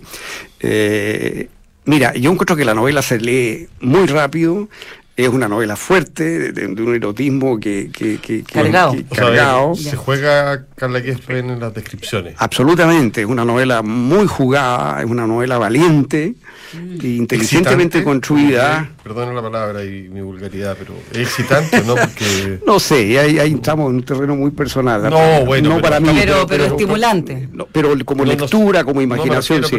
Eh, 0.59 1.49
mira, 1.85 2.13
yo 2.13 2.31
encuentro 2.31 2.55
que 2.55 2.65
la 2.65 2.73
novela 2.73 3.01
se 3.01 3.19
lee 3.19 3.67
muy 3.81 4.07
rápido, 4.07 4.69
es 5.15 5.29
una 5.29 5.47
novela 5.47 5.75
fuerte, 5.75 6.51
de, 6.51 6.65
un 6.65 6.95
erotismo 6.95 7.59
que... 7.59 7.91
que, 7.91 8.43
cargado. 8.43 9.75
se 9.75 9.95
juega 9.95 10.65
Carla 10.75 11.03
Quispe 11.03 11.37
en 11.37 11.59
las 11.59 11.73
descripciones. 11.73 12.35
Absolutamente, 12.39 13.21
es 13.21 13.27
una 13.27 13.45
novela 13.45 13.83
muy 13.83 14.25
jugada, 14.25 15.01
es 15.01 15.09
una 15.09 15.27
novela 15.27 15.59
valiente, 15.59 16.33
mm. 16.73 17.05
inteligentemente 17.05 18.03
construida. 18.03 18.89
Perdona 19.03 19.33
la 19.33 19.41
palabra 19.43 19.83
y 19.83 20.09
mi 20.09 20.21
vulgaridad, 20.21 20.75
pero 20.79 20.95
es 21.11 21.27
excitante, 21.27 21.83
¿no? 21.83 21.93
Porque... 21.93 22.59
no 22.65 22.79
sé, 22.79 23.19
ahí, 23.19 23.37
ahí, 23.37 23.53
estamos 23.53 23.91
en 23.91 23.97
un 23.97 24.03
terreno 24.03 24.35
muy 24.35 24.49
personal. 24.49 25.09
No, 25.11 25.45
bueno, 25.45 25.75
no 25.75 25.81
para 25.81 25.99
mí, 25.99 26.09
pero, 26.13 26.47
pero, 26.47 26.65
estimulante. 26.65 27.49
Pero, 27.71 27.93
como 28.03 28.25
lectura, 28.25 28.83
como 28.83 28.99
imaginación, 29.01 29.63
sí 29.63 29.77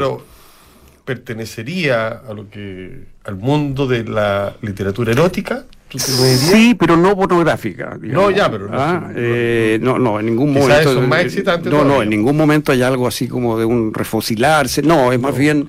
pertenecería 1.05 2.09
a 2.09 2.33
lo 2.33 2.49
que 2.49 3.05
al 3.25 3.37
mundo 3.37 3.87
de 3.87 4.05
la 4.05 4.57
literatura 4.63 5.13
erótica 5.13 5.65
sí 5.97 6.75
pero 6.79 6.97
no 6.97 7.15
pornográfica 7.15 7.97
no 8.01 8.31
ya 8.31 8.51
pero 8.51 8.69
no, 8.69 8.77
ah, 8.77 9.13
eh, 9.15 9.79
no, 9.81 9.99
no, 9.99 10.19
en 10.19 10.27
ningún 10.27 10.53
momento 10.53 11.01
más 11.03 11.25
excitante 11.25 11.71
no 11.71 11.85
no 11.85 12.03
en 12.03 12.11
ningún 12.11 12.37
momento 12.37 12.73
hay 12.73 12.83
algo 12.83 13.07
así 13.07 13.29
como 13.29 13.59
de 13.59 13.65
un 13.65 13.95
refosilarse 13.95 14.83
no 14.83 15.13
es 15.13 15.21
más 15.21 15.37
bien 15.37 15.69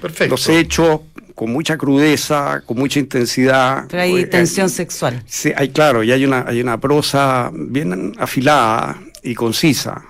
Perfecto. 0.00 0.34
los 0.34 0.48
hechos 0.48 1.00
con 1.38 1.52
mucha 1.52 1.78
crudeza, 1.78 2.62
con 2.66 2.78
mucha 2.78 2.98
intensidad. 2.98 3.84
Pero 3.88 4.02
hay 4.02 4.10
pues, 4.10 4.30
tensión 4.30 4.66
eh, 4.66 4.70
sexual. 4.70 5.22
Sí, 5.24 5.52
hay 5.54 5.68
claro, 5.68 6.02
y 6.02 6.10
hay 6.10 6.24
una, 6.24 6.44
hay 6.44 6.60
una 6.60 6.80
prosa 6.80 7.52
bien 7.54 8.12
afilada 8.18 8.98
y 9.22 9.36
concisa. 9.36 10.04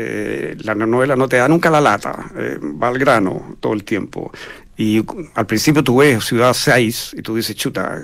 Eh, 0.00 0.54
la 0.60 0.76
novela 0.76 1.16
no 1.16 1.28
te 1.28 1.38
da 1.38 1.48
nunca 1.48 1.68
la 1.70 1.80
lata, 1.80 2.30
eh, 2.36 2.56
va 2.62 2.86
al 2.86 2.98
grano 2.98 3.56
todo 3.58 3.72
el 3.72 3.82
tiempo. 3.82 4.30
Y 4.76 5.04
al 5.34 5.44
principio 5.44 5.82
tú 5.82 5.96
ves 5.96 6.24
Ciudad 6.24 6.52
6 6.52 7.16
y 7.18 7.22
tú 7.22 7.34
dices, 7.34 7.56
chuta, 7.56 8.00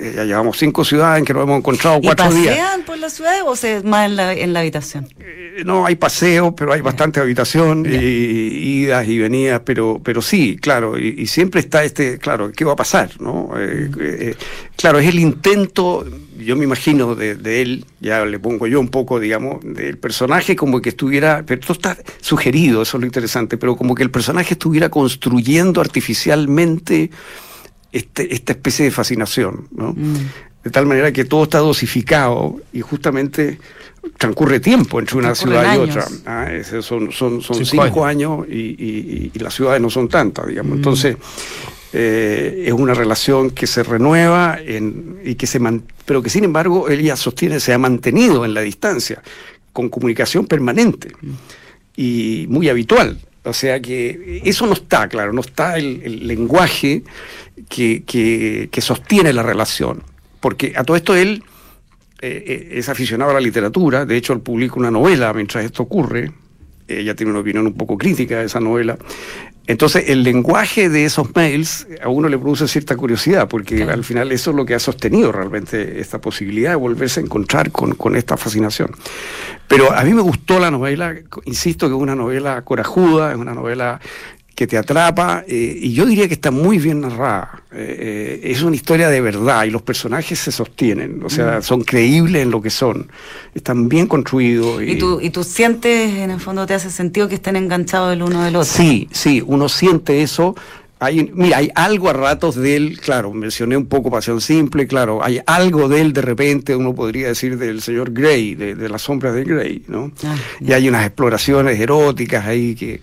ya 0.00 0.24
llevamos 0.24 0.58
cinco 0.58 0.84
ciudades 0.84 1.20
en 1.20 1.24
que 1.24 1.32
nos 1.32 1.44
hemos 1.44 1.58
encontrado 1.58 2.00
cuatro 2.02 2.26
¿Y 2.32 2.40
días. 2.42 2.56
pasean 2.56 2.82
por 2.82 2.98
la 2.98 3.08
ciudad 3.08 3.34
o 3.46 3.54
se 3.54 3.84
más 3.84 4.06
en 4.06 4.16
la, 4.16 4.32
en 4.32 4.52
la 4.52 4.58
habitación? 4.58 5.06
Eh, 5.56 5.64
no, 5.64 5.86
hay 5.86 5.96
paseo, 5.96 6.54
pero 6.54 6.72
hay 6.72 6.80
bastante 6.80 7.20
habitación, 7.20 7.86
y, 7.86 8.82
idas 8.82 9.06
y 9.06 9.18
venidas, 9.18 9.62
pero, 9.64 10.00
pero 10.02 10.22
sí, 10.22 10.56
claro, 10.56 10.98
y, 10.98 11.26
siempre 11.26 11.60
está 11.60 11.84
este, 11.84 12.18
claro, 12.18 12.52
¿qué 12.52 12.64
va 12.64 12.72
a 12.72 12.76
pasar? 12.76 13.10
¿no? 13.20 13.50
claro, 14.76 14.98
es 14.98 15.08
el 15.08 15.18
intento 15.18 16.04
yo 16.42 16.56
me 16.56 16.64
imagino 16.64 17.14
de, 17.14 17.62
él, 17.62 17.84
ya 18.00 18.24
le 18.24 18.38
pongo 18.38 18.66
yo 18.66 18.80
un 18.80 18.88
poco, 18.88 19.20
digamos, 19.20 19.60
del 19.62 19.98
personaje 19.98 20.56
como 20.56 20.80
que 20.80 20.90
estuviera, 20.90 21.44
pero 21.46 21.60
esto 21.60 21.72
está 21.72 21.96
sugerido, 22.20 22.82
eso 22.82 22.96
es 22.96 23.00
lo 23.00 23.06
interesante, 23.06 23.56
pero 23.56 23.76
como 23.76 23.94
que 23.94 24.02
el 24.02 24.10
personaje 24.10 24.54
estuviera 24.54 24.88
construyendo 24.88 25.80
artificialmente 25.80 27.10
este, 27.92 28.34
esta 28.34 28.52
especie 28.52 28.84
de 28.84 28.90
fascinación, 28.90 29.68
¿no? 29.72 29.92
Mm. 29.92 30.30
De 30.62 30.70
tal 30.70 30.86
manera 30.86 31.12
que 31.12 31.24
todo 31.24 31.44
está 31.44 31.58
dosificado 31.58 32.60
y 32.72 32.80
justamente 32.80 33.58
transcurre 34.16 34.60
tiempo 34.60 35.00
entre 35.00 35.16
una 35.18 35.34
ciudad 35.34 35.74
y 35.74 35.78
otra. 35.78 36.06
Ah, 36.26 36.48
son, 36.80 37.12
son, 37.12 37.42
son 37.42 37.64
cinco, 37.64 38.04
años, 38.04 38.46
y, 38.48 39.30
las 39.38 39.54
ciudades 39.54 39.80
no 39.80 39.90
son 39.90 40.08
tantas, 40.08 40.46
digamos. 40.46 40.72
Mm. 40.72 40.76
Entonces, 40.76 41.16
eh, 41.94 42.64
es 42.66 42.72
una 42.72 42.94
relación 42.94 43.50
que 43.50 43.66
se 43.66 43.82
renueva 43.82 44.58
y 44.62 45.34
que 45.34 45.46
se 45.46 45.60
pero 46.06 46.22
que 46.22 46.30
sin 46.30 46.44
embargo 46.44 46.88
ella 46.88 47.16
sostiene 47.16 47.60
se 47.60 47.74
ha 47.74 47.78
mantenido 47.78 48.46
en 48.46 48.54
la 48.54 48.62
distancia 48.62 49.22
con 49.74 49.90
comunicación 49.90 50.46
permanente 50.46 51.12
y 51.94 52.46
muy 52.48 52.70
habitual 52.70 53.20
o 53.44 53.52
sea 53.52 53.80
que 53.80 54.40
eso 54.42 54.66
no 54.66 54.72
está 54.72 55.06
claro 55.06 55.34
no 55.34 55.42
está 55.42 55.76
el, 55.76 56.26
lenguaje 56.26 57.02
que, 57.68 58.04
que, 58.04 58.80
sostiene 58.80 59.34
la 59.34 59.42
relación 59.42 60.02
porque 60.42 60.74
a 60.76 60.84
todo 60.84 60.98
esto 60.98 61.16
él 61.16 61.42
eh, 62.20 62.44
eh, 62.46 62.68
es 62.72 62.90
aficionado 62.90 63.30
a 63.30 63.34
la 63.34 63.40
literatura 63.40 64.04
de 64.04 64.16
hecho 64.18 64.34
él 64.34 64.40
publica 64.40 64.74
una 64.76 64.90
novela 64.90 65.32
mientras 65.32 65.64
esto 65.64 65.84
ocurre 65.84 66.30
ella 66.86 67.14
tiene 67.14 67.30
una 67.30 67.40
opinión 67.40 67.66
un 67.66 67.72
poco 67.74 67.96
crítica 67.96 68.40
de 68.40 68.44
esa 68.44 68.60
novela 68.60 68.98
entonces, 69.66 70.08
el 70.08 70.24
lenguaje 70.24 70.88
de 70.88 71.04
esos 71.04 71.34
mails 71.36 71.86
a 72.02 72.08
uno 72.08 72.28
le 72.28 72.36
produce 72.36 72.66
cierta 72.66 72.96
curiosidad, 72.96 73.48
porque 73.48 73.84
al 73.84 74.02
final 74.02 74.32
eso 74.32 74.50
es 74.50 74.56
lo 74.56 74.66
que 74.66 74.74
ha 74.74 74.80
sostenido 74.80 75.30
realmente 75.30 76.00
esta 76.00 76.20
posibilidad 76.20 76.70
de 76.70 76.76
volverse 76.76 77.20
a 77.20 77.22
encontrar 77.22 77.70
con, 77.70 78.16
esta 78.16 78.36
fascinación. 78.36 78.90
Pero 79.68 79.92
a 79.92 80.02
mí 80.02 80.12
me 80.14 80.22
gustó 80.22 80.58
la 80.58 80.70
novela, 80.70 81.14
insisto 81.44 81.88
que 81.88 81.94
es 81.94 82.00
una 82.00 82.16
novela 82.16 82.62
corajuda, 82.62 83.30
es 83.30 83.38
una 83.38 83.54
novela 83.54 84.00
que 84.62 84.68
te 84.68 84.78
atrapa 84.78 85.44
eh, 85.48 85.76
y 85.76 85.92
yo 85.92 86.06
diría 86.06 86.28
que 86.28 86.34
está 86.34 86.52
muy 86.52 86.78
bien 86.78 87.00
narrada. 87.00 87.62
Eh, 87.72 88.40
eh, 88.44 88.52
es 88.52 88.62
una 88.62 88.76
historia 88.76 89.08
de 89.08 89.20
verdad 89.20 89.64
y 89.64 89.70
los 89.70 89.82
personajes 89.82 90.38
se 90.38 90.52
sostienen, 90.52 91.20
o 91.24 91.28
sea, 91.28 91.58
mm. 91.58 91.62
son 91.62 91.82
creíbles 91.82 92.42
en 92.42 92.52
lo 92.52 92.62
que 92.62 92.70
son, 92.70 93.08
están 93.56 93.88
bien 93.88 94.06
construidos. 94.06 94.80
Y, 94.80 94.94
tú, 94.98 95.18
y 95.20 95.30
tú 95.30 95.42
sientes, 95.42 96.14
en 96.14 96.30
el 96.30 96.38
fondo 96.38 96.64
te 96.64 96.74
hace 96.74 96.90
sentido 96.90 97.26
que 97.26 97.34
estén 97.34 97.56
enganchados 97.56 98.12
el 98.12 98.22
uno 98.22 98.44
del 98.44 98.54
otro. 98.54 98.70
Sí, 98.72 99.08
sí, 99.10 99.42
uno 99.44 99.68
siente 99.68 100.22
eso. 100.22 100.54
Hay, 101.00 101.32
mira, 101.34 101.56
hay 101.56 101.68
algo 101.74 102.10
a 102.10 102.12
ratos 102.12 102.54
de 102.54 102.76
él, 102.76 103.00
claro, 103.00 103.32
mencioné 103.32 103.76
un 103.76 103.86
poco 103.86 104.12
Pasión 104.12 104.40
Simple, 104.40 104.86
claro, 104.86 105.24
hay 105.24 105.40
algo 105.46 105.88
de 105.88 106.02
él 106.02 106.12
de 106.12 106.22
repente, 106.22 106.76
uno 106.76 106.94
podría 106.94 107.26
decir 107.26 107.58
del 107.58 107.82
señor 107.82 108.12
Grey, 108.12 108.54
de, 108.54 108.88
las 108.88 109.02
sombras 109.02 109.34
de 109.34 109.42
Grey, 109.42 109.82
¿no? 109.88 110.12
Ah, 110.24 110.36
y 110.60 110.72
hay 110.72 110.88
unas 110.88 111.04
exploraciones 111.04 111.80
eróticas 111.80 112.46
ahí 112.46 112.76
que, 112.76 113.00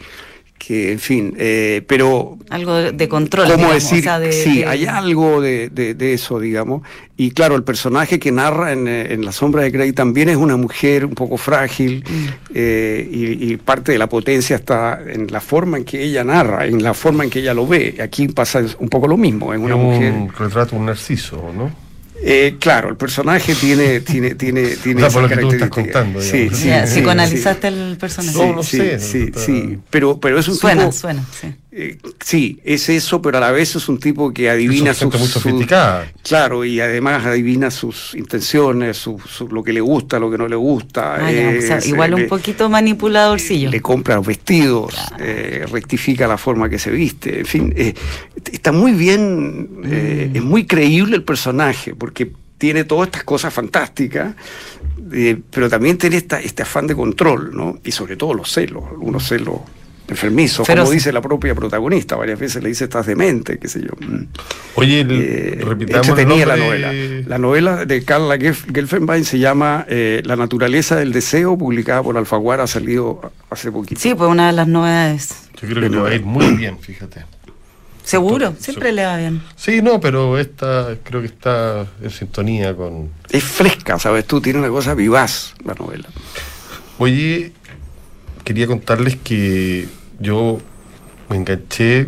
que, 0.59 0.91
en 0.91 0.99
fin, 0.99 1.33
eh, 1.37 1.81
pero... 1.87 2.37
Algo 2.49 2.75
de 2.75 3.07
control. 3.07 3.49
¿Cómo 3.49 3.71
decir? 3.71 4.05
sí, 4.31 4.63
hay 4.63 4.85
algo 4.85 5.41
de, 5.41 5.69
de, 5.69 6.13
eso, 6.13 6.39
digamos. 6.39 6.83
Y 7.17 7.31
claro, 7.31 7.55
el 7.55 7.63
personaje 7.63 8.19
que 8.19 8.31
narra 8.31 8.73
en, 8.73 8.87
eh, 8.87 9.13
en, 9.13 9.25
La 9.25 9.31
sombra 9.31 9.63
de 9.63 9.71
Grey 9.71 9.93
también 9.93 10.29
es 10.29 10.35
una 10.35 10.57
mujer 10.57 11.05
un 11.05 11.15
poco 11.15 11.37
frágil 11.37 12.03
mm. 12.07 12.27
eh, 12.53 13.37
y, 13.41 13.57
parte 13.57 13.93
de 13.93 13.97
la 13.97 14.07
potencia 14.07 14.57
está 14.57 15.01
en 15.05 15.27
la 15.31 15.39
forma 15.39 15.77
en 15.77 15.85
que 15.85 16.03
ella 16.03 16.23
narra, 16.23 16.65
en 16.65 16.83
la 16.83 16.93
forma 16.93 17.23
en 17.23 17.29
que 17.29 17.39
ella 17.39 17.53
lo 17.53 17.65
ve. 17.65 17.97
Aquí 18.01 18.27
pasa 18.27 18.61
un 18.79 18.89
poco 18.89 19.07
lo 19.07 19.17
mismo, 19.17 19.53
es 19.53 19.59
una 19.59 19.77
mujer... 19.77 20.11
Un 20.11 20.31
retrato, 20.33 20.75
un 20.75 20.85
narciso, 20.85 21.51
¿no? 21.55 21.88
Eh, 22.21 22.58
claro, 22.60 22.89
el 22.89 22.97
personaje 22.97 23.55
tiene, 23.55 24.01
tiene, 24.01 24.36
tiene, 24.36 24.75
tiene 24.75 25.03
o 25.05 25.10
sea, 25.10 25.13
por 25.13 25.23
lo 25.23 25.29
que 25.29 25.41
tú 25.41 25.51
estás 25.51 25.69
contando. 25.69 26.21
Sí, 26.21 26.49
sí, 26.49 26.55
sí, 26.55 26.69
psicoanalizaste 26.86 27.67
el 27.69 27.97
personaje. 27.97 28.38
No, 28.38 28.55
no 28.55 28.63
sé. 28.63 28.99
Sí, 28.99 29.32
sí, 29.36 29.79
pero, 29.89 30.19
pero 30.19 30.39
es 30.39 30.47
un 30.47 30.55
suena, 30.55 30.82
tipo... 30.82 30.91
Suena, 30.91 31.25
sí. 31.39 31.55
Eh, 31.71 31.99
sí, 32.19 32.60
es 32.63 32.89
eso, 32.89 33.21
pero 33.21 33.38
a 33.38 33.41
la 33.41 33.51
vez 33.51 33.75
es 33.75 33.88
un 33.89 33.99
tipo 33.99 34.34
que 34.34 34.49
adivina 34.49 34.91
sus, 34.95 35.13
muy 35.13 35.27
sofisticada. 35.27 36.12
claro, 36.23 36.65
y 36.65 36.82
además 36.82 37.23
adivina 37.27 37.69
sus 37.69 38.15
intenciones, 38.15 38.97
su, 38.97 39.19
lo 39.51 39.63
que 39.63 39.71
le 39.71 39.82
gusta, 39.82 40.17
lo 40.17 40.32
que 40.32 40.38
no 40.39 40.47
le 40.47 40.55
gusta. 40.55 41.17
Ah, 41.17 41.29
o 41.29 41.62
sea, 41.62 41.79
igual 41.86 42.15
un 42.15 42.27
poquito 42.27 42.69
manipuladorcillo. 42.69 43.69
Le 43.69 43.82
compra 43.82 44.15
los 44.15 44.25
vestidos, 44.25 44.95
eh, 45.19 45.67
rectifica 45.71 46.27
la 46.27 46.39
forma 46.39 46.69
que 46.69 46.79
se 46.79 46.89
viste, 46.89 47.41
en 47.41 47.45
fin, 47.45 47.73
eh, 47.77 47.93
está 48.51 48.71
muy 48.71 48.93
bien, 48.93 49.82
mm. 49.82 50.36
es 50.36 50.43
muy 50.43 50.65
creíble 50.65 51.17
el 51.17 51.23
personaje, 51.23 51.93
porque 51.93 52.32
tiene 52.58 52.84
todas 52.84 53.10
estas 53.10 53.23
cosas 53.23 53.53
fantásticas, 53.53 54.34
pero 55.51 55.69
también 55.69 55.99
tiene 55.99 56.17
esta, 56.17 56.41
este 56.41 56.63
afán 56.63 56.88
de 56.88 56.95
control, 56.95 57.55
¿no? 57.55 57.79
Y 57.84 57.91
sobre 57.91 58.15
todo 58.15 58.34
los 58.34 58.51
celos, 58.51 58.86
algunos 58.89 59.27
celos 59.27 59.60
enfermizo, 60.09 60.63
como 60.65 60.89
dice 60.89 61.11
la 61.11 61.21
propia 61.21 61.55
protagonista, 61.55 62.15
varias 62.15 62.39
veces 62.39 62.63
le 62.63 62.69
dice 62.69 62.85
estás 62.85 63.05
demente, 63.05 63.57
qué 63.59 63.67
sé 63.67 63.81
yo. 63.81 63.89
Mm. 63.99 64.27
Oye, 64.75 65.05
eh, 65.09 65.61
repitamos 65.63 66.15
tenía 66.15 66.45
la 66.45 66.57
novela. 66.57 66.93
La 67.27 67.37
novela 67.37 67.85
de 67.85 68.03
Carla 68.03 68.37
Gelfenbein 68.37 69.25
se 69.25 69.39
llama 69.39 69.85
eh, 69.87 70.21
La 70.25 70.35
naturaleza 70.35 70.95
del 70.95 71.11
deseo, 71.11 71.57
publicada 71.57 72.03
por 72.03 72.17
Alfaguara, 72.17 72.63
ha 72.63 72.67
salido 72.67 73.31
hace 73.49 73.71
poquito. 73.71 73.99
Sí, 73.99 74.15
pues 74.15 74.29
una 74.29 74.47
de 74.47 74.53
las 74.53 74.67
novedades. 74.67 75.49
Yo 75.61 75.67
creo 75.67 75.81
que 75.83 75.89
le 75.89 75.97
va 75.97 76.09
a 76.09 76.15
ir 76.15 76.23
muy 76.23 76.55
bien, 76.55 76.79
fíjate. 76.79 77.25
Seguro, 78.03 78.55
siempre 78.57 78.91
le 78.91 79.05
va 79.05 79.17
bien. 79.17 79.41
Sí, 79.55 79.83
no, 79.83 79.99
pero 79.99 80.39
esta 80.39 80.95
creo 81.03 81.21
que 81.21 81.27
está 81.27 81.85
en 82.01 82.09
sintonía 82.09 82.75
con... 82.75 83.11
Es 83.29 83.43
fresca, 83.43 83.99
¿sabes 83.99 84.25
tú? 84.25 84.41
Tiene 84.41 84.57
una 84.57 84.69
cosa 84.69 84.95
vivaz 84.95 85.53
la 85.63 85.75
novela. 85.75 86.09
Oye, 86.97 87.51
quería 88.43 88.65
contarles 88.65 89.15
que 89.17 89.87
yo 90.19 90.60
me 91.29 91.38
enganché 91.38 92.08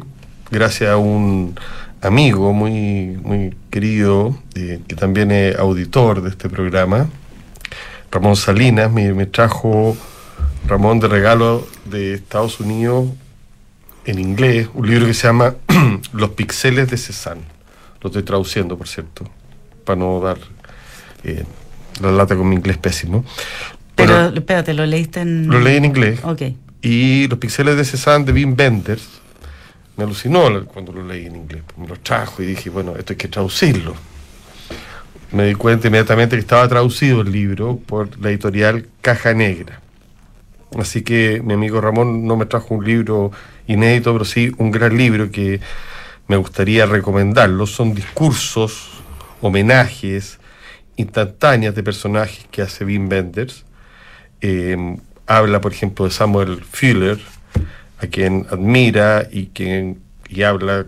gracias 0.50 0.90
a 0.90 0.98
un 0.98 1.56
amigo 2.02 2.52
muy, 2.54 3.18
muy 3.24 3.56
querido, 3.70 4.38
eh, 4.56 4.82
que 4.88 4.96
también 4.96 5.32
es 5.32 5.56
auditor 5.58 6.22
de 6.22 6.30
este 6.30 6.50
programa, 6.50 7.08
Ramón 8.12 8.36
Salinas, 8.36 8.92
me, 8.92 9.26
trajo 9.26 9.96
Ramón 10.68 11.00
de 11.00 11.08
regalo 11.08 11.68
de 11.86 12.14
Estados 12.14 12.60
Unidos 12.60 13.10
en 14.06 14.20
inglés, 14.20 14.68
un 14.74 14.88
libro 14.88 15.06
que 15.06 15.14
se 15.14 15.28
llama 15.28 15.56
Los 16.14 16.32
pixeles 16.32 16.90
de 16.90 16.98
Cézanne. 16.98 17.44
Lo 18.02 18.08
estoy 18.08 18.24
traduciendo, 18.24 18.78
por 18.78 18.88
cierto, 18.88 19.26
para 19.86 20.00
no 20.00 20.20
dar 20.20 20.40
eh, 21.24 21.46
la 22.02 22.12
lata 22.12 22.36
con 22.36 22.50
mi 22.50 22.56
inglés 22.56 22.78
pésimo. 22.78 23.24
Pero, 23.96 24.30
espérate, 24.30 24.74
¿lo 24.74 24.86
leíste 24.86 25.22
en...? 25.22 25.48
Lo 25.48 25.60
leí 25.60 25.78
en 25.78 25.86
inglés. 25.86 26.20
Ok. 26.24 26.42
Y 26.82 27.28
los 27.28 27.38
pixeles 27.38 27.78
de 27.78 27.86
Cézanne 27.86 28.26
de 28.26 28.34
Wim 28.34 28.56
Wenders 28.58 29.22
me 29.98 30.04
alucinó 30.04 30.66
cuando 30.66 30.92
lo 30.92 31.06
leí 31.06 31.28
en 31.28 31.36
inglés. 31.36 31.62
Me 31.78 31.88
lo 31.88 31.96
trajo 31.98 32.42
y 32.42 32.46
dije, 32.48 32.70
bueno, 32.70 32.96
esto 32.96 33.14
hay 33.14 33.18
que 33.18 33.28
traducirlo. 33.28 33.94
Me 35.32 35.46
di 35.46 35.54
cuenta 35.54 35.88
inmediatamente 35.88 36.36
que 36.36 36.42
estaba 36.42 36.68
traducido 36.68 37.22
el 37.22 37.32
libro 37.32 37.78
por 37.78 38.20
la 38.20 38.30
editorial 38.30 38.88
Caja 39.02 39.34
Negra. 39.34 39.80
Así 40.78 41.04
que 41.04 41.42
mi 41.44 41.54
amigo 41.54 41.82
Ramón 41.82 42.26
no 42.26 42.36
me 42.36 42.46
trajo 42.46 42.74
un 42.76 42.86
libro 42.86 43.32
inédito, 43.68 44.14
pero 44.14 44.26
sí 44.26 44.52
un 44.58 44.72
gran 44.72 44.98
libro 44.98 45.30
que 45.30 45.60
me 46.28 46.38
gustaría 46.38 46.86
recomendarlo. 46.86 47.68
Son 47.68 47.94
discursos, 47.94 48.90
homenajes, 49.42 50.40
instantáneas 50.96 51.76
de 51.76 51.84
personajes 51.84 52.46
que 52.50 52.62
hace 52.62 52.86
Wim 52.86 53.08
Wenders. 53.10 53.66
Eh, 54.42 54.98
habla, 55.38 55.62
por 55.62 55.72
ejemplo, 55.74 56.06
de 56.06 56.12
Samuel 56.12 56.64
Fuller, 56.64 57.20
a 58.00 58.08
quien 58.08 58.48
admira 58.50 59.28
y 59.32 59.48
quien 59.48 60.00
y 60.28 60.44
habla 60.44 60.86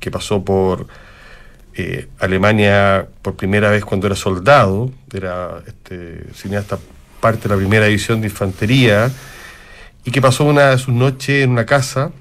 que 0.00 0.10
pasó 0.10 0.44
por 0.44 0.86
eh, 1.74 2.08
Alemania 2.18 3.06
por 3.22 3.36
primera 3.36 3.70
vez 3.70 3.84
cuando 3.84 4.06
era 4.06 4.16
soldado, 4.16 4.90
era 5.12 5.62
este, 5.66 6.24
cineasta 6.32 6.78
parte 7.20 7.48
de 7.48 7.54
la 7.54 7.56
primera 7.56 7.86
división 7.86 8.20
de 8.20 8.28
infantería, 8.28 9.10
y 10.04 10.10
que 10.10 10.22
pasó 10.22 10.44
una 10.44 10.70
de 10.70 10.78
sus 10.78 10.94
noches 10.94 11.44
en 11.44 11.50
una 11.50 11.66
casa 11.66 12.12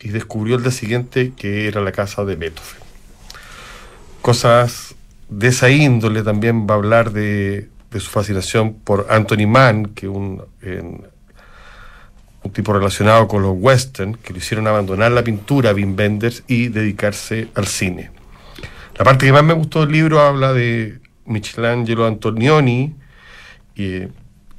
y 0.00 0.08
descubrió 0.08 0.56
el 0.56 0.62
día 0.62 0.72
siguiente 0.72 1.32
que 1.36 1.68
era 1.68 1.80
la 1.80 1.92
casa 1.92 2.24
de 2.24 2.36
Beethoven. 2.36 2.82
Cosas 4.20 4.94
de 5.28 5.48
esa 5.48 5.70
índole 5.70 6.22
también 6.22 6.66
va 6.66 6.74
a 6.74 6.78
hablar 6.78 7.12
de 7.12 7.68
de 7.90 8.00
su 8.00 8.10
fascinación 8.10 8.74
por 8.74 9.06
Anthony 9.10 9.46
Mann, 9.46 9.86
que 9.94 10.08
un, 10.08 10.42
un 12.42 12.52
tipo 12.52 12.72
relacionado 12.72 13.26
con 13.28 13.42
los 13.42 13.54
western, 13.56 14.14
que 14.14 14.32
le 14.32 14.38
hicieron 14.38 14.66
abandonar 14.66 15.12
la 15.12 15.24
pintura 15.24 15.70
a 15.70 15.74
Wim 15.74 15.96
Wenders 15.96 16.44
y 16.46 16.68
dedicarse 16.68 17.48
al 17.54 17.66
cine. 17.66 18.10
La 18.96 19.04
parte 19.04 19.26
que 19.26 19.32
más 19.32 19.44
me 19.44 19.54
gustó 19.54 19.80
del 19.80 19.92
libro 19.92 20.20
habla 20.20 20.52
de 20.52 21.00
Michelangelo 21.26 22.06
Antonioni, 22.06 22.94
y 23.74 24.02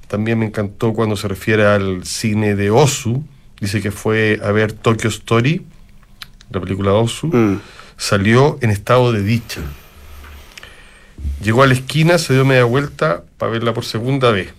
también 0.07 0.39
me 0.39 0.45
encantó 0.45 0.93
cuando 0.93 1.15
se 1.15 1.27
refiere 1.27 1.65
al 1.65 2.05
cine 2.05 2.55
de 2.55 2.69
Osu, 2.69 3.23
dice 3.59 3.81
que 3.81 3.91
fue 3.91 4.39
a 4.43 4.51
ver 4.51 4.73
Tokyo 4.73 5.09
Story, 5.09 5.65
la 6.49 6.59
película 6.59 6.93
Osu, 6.93 7.27
mm. 7.27 7.61
salió 7.97 8.57
en 8.61 8.71
estado 8.71 9.11
de 9.13 9.23
dicha 9.23 9.61
Llegó 11.41 11.63
a 11.63 11.67
la 11.67 11.73
esquina, 11.73 12.17
se 12.19 12.33
dio 12.33 12.45
media 12.45 12.65
vuelta 12.65 13.23
para 13.37 13.51
verla 13.51 13.73
por 13.73 13.83
segunda 13.83 14.29
vez. 14.31 14.53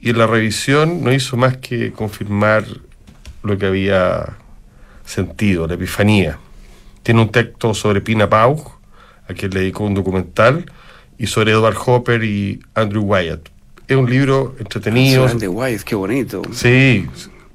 Y 0.00 0.10
en 0.10 0.18
la 0.18 0.26
revisión 0.26 1.04
no 1.04 1.12
hizo 1.12 1.36
más 1.36 1.58
que 1.58 1.92
confirmar 1.92 2.64
lo 3.42 3.58
que 3.58 3.66
había 3.66 4.38
sentido, 5.04 5.66
la 5.66 5.74
epifanía. 5.74 6.38
Tiene 7.02 7.20
un 7.20 7.30
texto 7.30 7.74
sobre 7.74 8.00
Pina 8.00 8.30
Pau, 8.30 8.62
a 9.28 9.34
quien 9.34 9.52
le 9.52 9.60
dedicó 9.60 9.84
un 9.84 9.94
documental, 9.94 10.64
y 11.18 11.26
sobre 11.26 11.52
Edward 11.52 11.76
Hopper 11.84 12.24
y 12.24 12.60
Andrew 12.74 13.02
Wyatt. 13.02 13.48
Es 13.86 13.96
un 13.96 14.08
libro 14.08 14.56
entretenido. 14.58 15.26
Andrew 15.26 15.52
Wyatt, 15.52 15.82
qué 15.82 15.94
bonito. 15.94 16.42
Sí, 16.52 17.06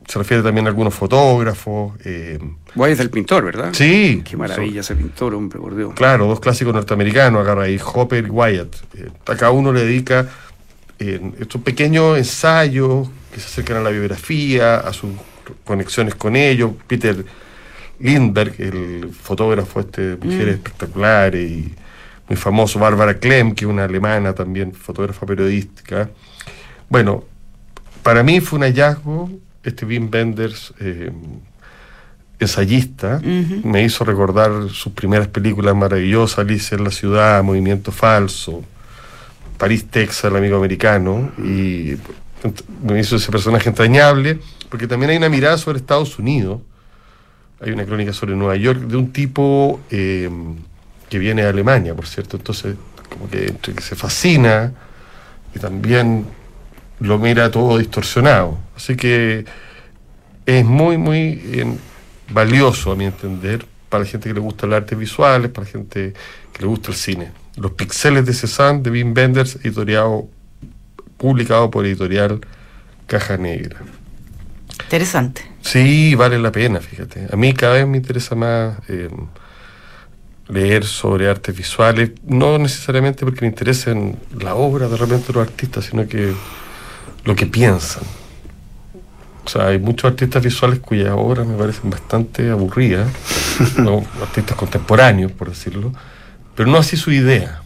se 0.07 0.17
refiere 0.19 0.41
también 0.41 0.65
a 0.67 0.69
algunos 0.69 0.93
fotógrafos. 0.93 1.93
Eh, 2.05 2.39
Guay 2.73 2.93
es 2.93 2.99
el 2.99 3.09
pintor, 3.09 3.43
¿verdad? 3.43 3.69
Sí. 3.73 4.23
Qué 4.23 4.37
maravilla 4.37 4.79
ese 4.79 4.95
pintor, 4.95 5.33
hombre, 5.33 5.59
por 5.59 5.75
Dios. 5.75 5.93
Claro, 5.95 6.27
dos 6.27 6.39
clásicos 6.39 6.73
norteamericanos, 6.73 7.41
agarra 7.41 7.63
ahí, 7.63 7.79
Hopper 7.83 8.25
y 8.25 8.29
Wyatt. 8.29 8.75
Eh, 8.95 9.09
a 9.25 9.35
cada 9.35 9.51
uno 9.51 9.73
le 9.73 9.81
dedica 9.83 10.29
eh, 10.97 11.31
estos 11.39 11.61
pequeños 11.61 12.17
ensayos 12.17 13.09
que 13.33 13.41
se 13.41 13.47
acercan 13.47 13.77
a 13.77 13.81
la 13.81 13.89
biografía, 13.89 14.77
a 14.77 14.93
sus 14.93 15.11
conexiones 15.65 16.15
con 16.15 16.37
ellos. 16.37 16.71
Peter 16.87 17.25
Lindbergh, 17.99 18.61
el 18.61 19.11
fotógrafo 19.11 19.81
este 19.81 20.15
de 20.15 20.25
mujeres 20.25 20.55
mm. 20.55 20.57
espectaculares 20.57 21.51
y 21.51 21.75
muy 22.29 22.37
famoso, 22.37 22.79
Bárbara 22.79 23.19
Klemm, 23.19 23.53
que 23.53 23.65
es 23.65 23.69
una 23.69 23.85
alemana 23.85 24.33
también, 24.33 24.73
fotógrafa 24.73 25.25
periodística. 25.25 26.09
Bueno, 26.87 27.25
para 28.03 28.23
mí 28.23 28.39
fue 28.39 28.59
un 28.59 28.63
hallazgo 28.63 29.29
este 29.63 29.85
Wim 29.85 30.09
Wenders, 30.11 30.73
eh, 30.79 31.11
ensayista, 32.39 33.19
me 33.63 33.83
hizo 33.83 34.03
recordar 34.03 34.69
sus 34.69 34.93
primeras 34.93 35.27
películas 35.27 35.75
maravillosas, 35.75 36.39
Alice 36.39 36.75
en 36.75 36.83
la 36.83 36.91
ciudad, 36.91 37.43
Movimiento 37.43 37.91
Falso, 37.91 38.63
París, 39.57 39.87
Texas, 39.89 40.25
el 40.25 40.37
amigo 40.37 40.57
americano, 40.57 41.31
y 41.39 41.95
me 42.83 42.99
hizo 42.99 43.15
ese 43.15 43.31
personaje 43.31 43.69
entrañable, 43.69 44.39
porque 44.69 44.87
también 44.87 45.11
hay 45.11 45.17
una 45.17 45.29
mirada 45.29 45.57
sobre 45.57 45.79
Estados 45.79 46.19
Unidos, 46.19 46.61
hay 47.59 47.71
una 47.71 47.85
crónica 47.85 48.13
sobre 48.13 48.35
Nueva 48.35 48.55
York, 48.55 48.81
de 48.81 48.97
un 48.97 49.11
tipo 49.11 49.79
eh, 49.89 50.29
que 51.09 51.17
viene 51.17 51.41
de 51.41 51.49
Alemania, 51.49 51.95
por 51.95 52.05
cierto, 52.05 52.37
entonces 52.37 52.75
como 53.09 53.29
que 53.29 53.53
que 53.61 53.81
se 53.81 53.95
fascina 53.95 54.73
y 55.55 55.59
también 55.59 56.25
lo 56.99 57.17
mira 57.17 57.51
todo 57.51 57.77
distorsionado. 57.77 58.57
Así 58.75 58.95
que 58.95 59.45
es 60.45 60.65
muy, 60.65 60.97
muy 60.97 61.41
eh, 61.43 61.77
valioso, 62.29 62.91
a 62.91 62.95
mi 62.95 63.05
entender, 63.05 63.65
para 63.89 64.03
la 64.03 64.09
gente 64.09 64.29
que 64.29 64.33
le 64.33 64.39
gusta 64.39 64.65
el 64.65 64.73
arte 64.73 64.95
visual, 64.95 65.49
para 65.49 65.65
la 65.65 65.71
gente 65.71 66.13
que 66.53 66.61
le 66.61 66.67
gusta 66.67 66.91
el 66.91 66.97
cine. 66.97 67.31
Los 67.55 67.71
pixeles 67.71 68.25
de 68.25 68.33
Cézanne 68.33 68.81
de 68.81 68.91
Wim 68.91 69.13
Wenders, 69.15 69.55
editoriado, 69.57 70.27
publicado 71.17 71.71
por 71.71 71.85
editorial 71.85 72.41
Caja 73.07 73.37
Negra. 73.37 73.79
Interesante. 74.83 75.41
Sí, 75.61 76.15
vale 76.15 76.39
la 76.39 76.51
pena, 76.51 76.79
fíjate. 76.79 77.27
A 77.31 77.35
mí 77.35 77.53
cada 77.53 77.73
vez 77.73 77.87
me 77.87 77.97
interesa 77.97 78.35
más 78.35 78.77
eh, 78.87 79.09
leer 80.49 80.85
sobre 80.85 81.29
artes 81.29 81.55
visuales, 81.55 82.11
no 82.23 82.57
necesariamente 82.57 83.25
porque 83.25 83.41
me 83.41 83.47
interesen 83.47 84.17
la 84.39 84.55
obra 84.55 84.87
de 84.87 84.95
repente 84.95 85.27
de 85.27 85.33
los 85.33 85.47
artistas, 85.47 85.85
sino 85.85 86.07
que 86.07 86.33
lo 87.27 87.35
que 87.35 87.45
piensan. 87.45 88.03
O 89.45 89.49
sea, 89.49 89.67
hay 89.67 89.79
muchos 89.79 90.09
artistas 90.09 90.41
visuales 90.41 90.79
cuyas 90.79 91.11
obras 91.13 91.45
me 91.45 91.57
parecen 91.57 91.89
bastante 91.89 92.49
aburridas, 92.49 93.07
artistas 94.21 94.57
contemporáneos, 94.57 95.33
por 95.33 95.49
decirlo, 95.49 95.91
pero 96.55 96.69
no 96.69 96.77
así 96.77 96.95
su 96.95 97.11
idea. 97.11 97.61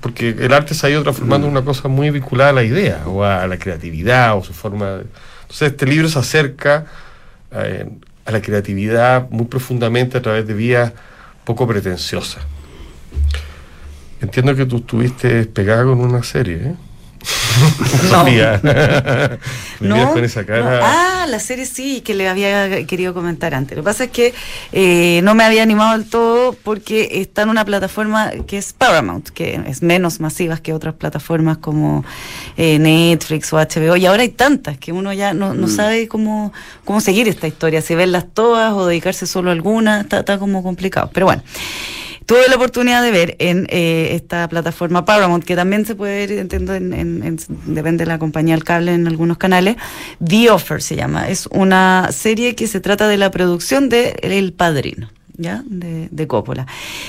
porque 0.00 0.30
el 0.30 0.52
arte 0.52 0.74
se 0.74 0.86
ha 0.86 0.90
ido 0.90 1.02
transformando 1.02 1.48
en 1.48 1.52
una 1.52 1.64
cosa 1.64 1.88
muy 1.88 2.10
vinculada 2.10 2.50
a 2.50 2.54
la 2.54 2.62
idea, 2.62 3.02
o 3.06 3.24
a 3.24 3.46
la 3.46 3.58
creatividad, 3.58 4.36
o 4.38 4.44
su 4.44 4.52
forma 4.52 4.86
de 4.90 5.04
entonces 5.42 5.72
este 5.72 5.86
libro 5.86 6.08
se 6.08 6.18
acerca 6.18 6.86
eh, 7.50 7.86
a 8.24 8.30
la 8.30 8.40
creatividad 8.40 9.28
muy 9.30 9.44
profundamente 9.44 10.16
a 10.16 10.22
través 10.22 10.46
de 10.46 10.54
vías 10.54 10.92
poco 11.44 11.66
pretenciosas. 11.66 12.42
Entiendo 14.22 14.54
que 14.54 14.64
tú 14.64 14.76
estuviste 14.76 15.44
pegado 15.44 15.90
con 15.90 16.00
una 16.00 16.22
serie, 16.22 16.56
¿eh? 16.56 16.74
no. 19.80 20.02
con 20.12 20.24
esa 20.24 20.44
cara. 20.44 20.80
Ah, 20.82 21.26
la 21.26 21.38
serie 21.38 21.66
sí, 21.66 22.00
que 22.00 22.14
le 22.14 22.28
había 22.28 22.86
querido 22.86 23.14
comentar 23.14 23.54
antes. 23.54 23.76
Lo 23.76 23.82
que 23.82 23.86
pasa 23.86 24.04
es 24.04 24.10
que 24.10 24.34
eh, 24.72 25.20
no 25.22 25.34
me 25.34 25.44
había 25.44 25.62
animado 25.62 25.98
del 25.98 26.08
todo 26.08 26.52
porque 26.52 27.08
está 27.12 27.42
en 27.42 27.50
una 27.50 27.64
plataforma 27.64 28.30
que 28.46 28.58
es 28.58 28.72
Paramount, 28.72 29.28
que 29.30 29.60
es 29.66 29.82
menos 29.82 30.20
masiva 30.20 30.56
que 30.58 30.72
otras 30.72 30.94
plataformas 30.94 31.58
como 31.58 32.04
eh, 32.56 32.78
Netflix 32.78 33.52
o 33.52 33.56
HBO. 33.56 33.96
Y 33.96 34.06
ahora 34.06 34.22
hay 34.22 34.30
tantas 34.30 34.78
que 34.78 34.92
uno 34.92 35.12
ya 35.12 35.34
no, 35.34 35.54
no 35.54 35.66
mm. 35.66 35.70
sabe 35.70 36.08
cómo, 36.08 36.52
cómo 36.84 37.00
seguir 37.00 37.28
esta 37.28 37.46
historia, 37.46 37.82
si 37.82 37.94
verlas 37.94 38.26
todas 38.32 38.72
o 38.72 38.86
dedicarse 38.86 39.26
solo 39.26 39.50
a 39.50 39.52
alguna, 39.52 40.02
está, 40.02 40.20
está 40.20 40.38
como 40.38 40.62
complicado. 40.62 41.10
Pero 41.12 41.26
bueno. 41.26 41.42
Tuve 42.26 42.48
la 42.48 42.56
oportunidad 42.56 43.02
de 43.02 43.10
ver 43.10 43.36
en 43.38 43.66
eh, 43.70 44.10
esta 44.14 44.48
plataforma 44.48 45.04
Paramount, 45.04 45.44
que 45.44 45.56
también 45.56 45.86
se 45.86 45.94
puede 45.94 46.26
ver, 46.26 46.38
entiendo, 46.38 46.74
en, 46.74 47.38
depende 47.66 48.04
de 48.04 48.08
la 48.08 48.18
compañía 48.18 48.54
al 48.54 48.64
cable 48.64 48.94
en 48.94 49.06
algunos 49.06 49.38
canales, 49.38 49.76
The 50.24 50.50
Offer 50.50 50.82
se 50.82 50.96
llama. 50.96 51.28
Es 51.28 51.46
una 51.46 52.08
serie 52.12 52.54
que 52.54 52.66
se 52.66 52.80
trata 52.80 53.08
de 53.08 53.16
la 53.16 53.30
producción 53.30 53.88
de 53.88 54.16
El 54.22 54.52
Padrino. 54.52 55.10
¿ya? 55.36 55.62
De, 55.66 56.08
de, 56.10 56.26
Coppola. 56.26 56.66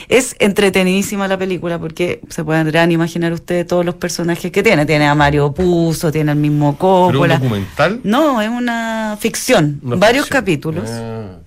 Es 0.08 0.36
entretenidísima 0.39 1.28
la 1.28 1.38
película 1.38 1.78
porque 1.78 2.21
se 2.30 2.43
podrán 2.43 2.91
imaginar 2.91 3.34
ustedes 3.34 3.67
todos 3.67 3.86
los 3.86 3.95
personajes 3.95 4.52
que 4.52 4.63
tiene. 4.63 4.86
Tiene 4.86 5.08
a 5.08 5.15
Mario 5.15 5.54
Puzo, 5.54 6.12
tiene 6.12 6.32
al 6.32 6.38
mismo 6.38 6.78
Coppola. 6.78 7.36
¿Es 7.36 7.41
un 7.41 7.49
documental? 7.49 7.99
No, 8.04 8.41
es 8.41 8.49
una 8.49 9.17
ficción, 9.19 9.80
varios 9.82 10.28
capítulos. 10.28 10.89
Ah 10.89 11.42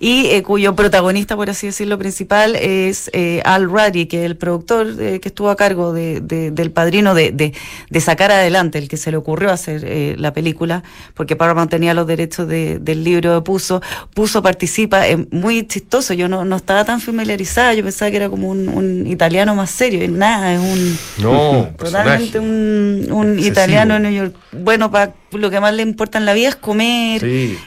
y 0.00 0.26
eh, 0.26 0.42
cuyo 0.42 0.74
protagonista, 0.74 1.36
por 1.36 1.50
así 1.50 1.66
decirlo, 1.66 1.98
principal 1.98 2.56
es 2.56 3.10
eh, 3.12 3.40
Al 3.44 3.64
Ruddy, 3.64 4.06
que 4.06 4.20
es 4.20 4.26
el 4.26 4.36
productor 4.36 4.94
eh, 4.98 5.20
que 5.20 5.28
estuvo 5.28 5.50
a 5.50 5.56
cargo 5.56 5.92
de, 5.92 6.20
del 6.20 6.70
padrino 6.70 7.14
de, 7.14 7.32
de, 7.32 8.00
sacar 8.00 8.32
adelante, 8.32 8.78
el 8.78 8.88
que 8.88 8.96
se 8.96 9.10
le 9.10 9.16
ocurrió 9.16 9.50
hacer 9.50 10.18
la 10.18 10.32
película, 10.32 10.82
porque 11.14 11.36
Paramount 11.36 11.70
tenía 11.70 11.94
los 11.94 12.06
derechos 12.06 12.48
del 12.48 13.04
libro 13.04 13.34
de 13.34 13.40
Puso. 13.42 13.80
Puso 14.14 14.42
participa, 14.42 15.06
es 15.06 15.18
muy 15.30 15.66
chistoso, 15.66 16.14
yo 16.14 16.28
no, 16.28 16.44
no 16.44 16.56
estaba 16.56 16.84
tan 16.84 17.00
familiarizada, 17.00 17.74
yo 17.74 17.84
pensaba 17.84 18.10
que 18.10 18.16
era 18.16 18.28
como 18.28 18.48
un, 18.50 19.06
italiano 19.06 19.54
más 19.54 19.70
serio, 19.70 20.08
nada, 20.08 20.54
es 20.54 20.60
un... 20.60 20.98
No, 21.18 21.68
totalmente 21.78 22.38
un, 22.38 23.06
un 23.10 23.38
italiano 23.38 23.98
New 23.98 24.12
York, 24.12 24.34
bueno, 24.52 24.90
para 24.90 25.14
lo 25.40 25.50
que 25.50 25.60
más 25.60 25.74
le 25.74 25.82
importa 25.82 26.18
en 26.18 26.26
la 26.26 26.34
vida 26.34 26.48
es 26.48 26.56
comer 26.56 27.22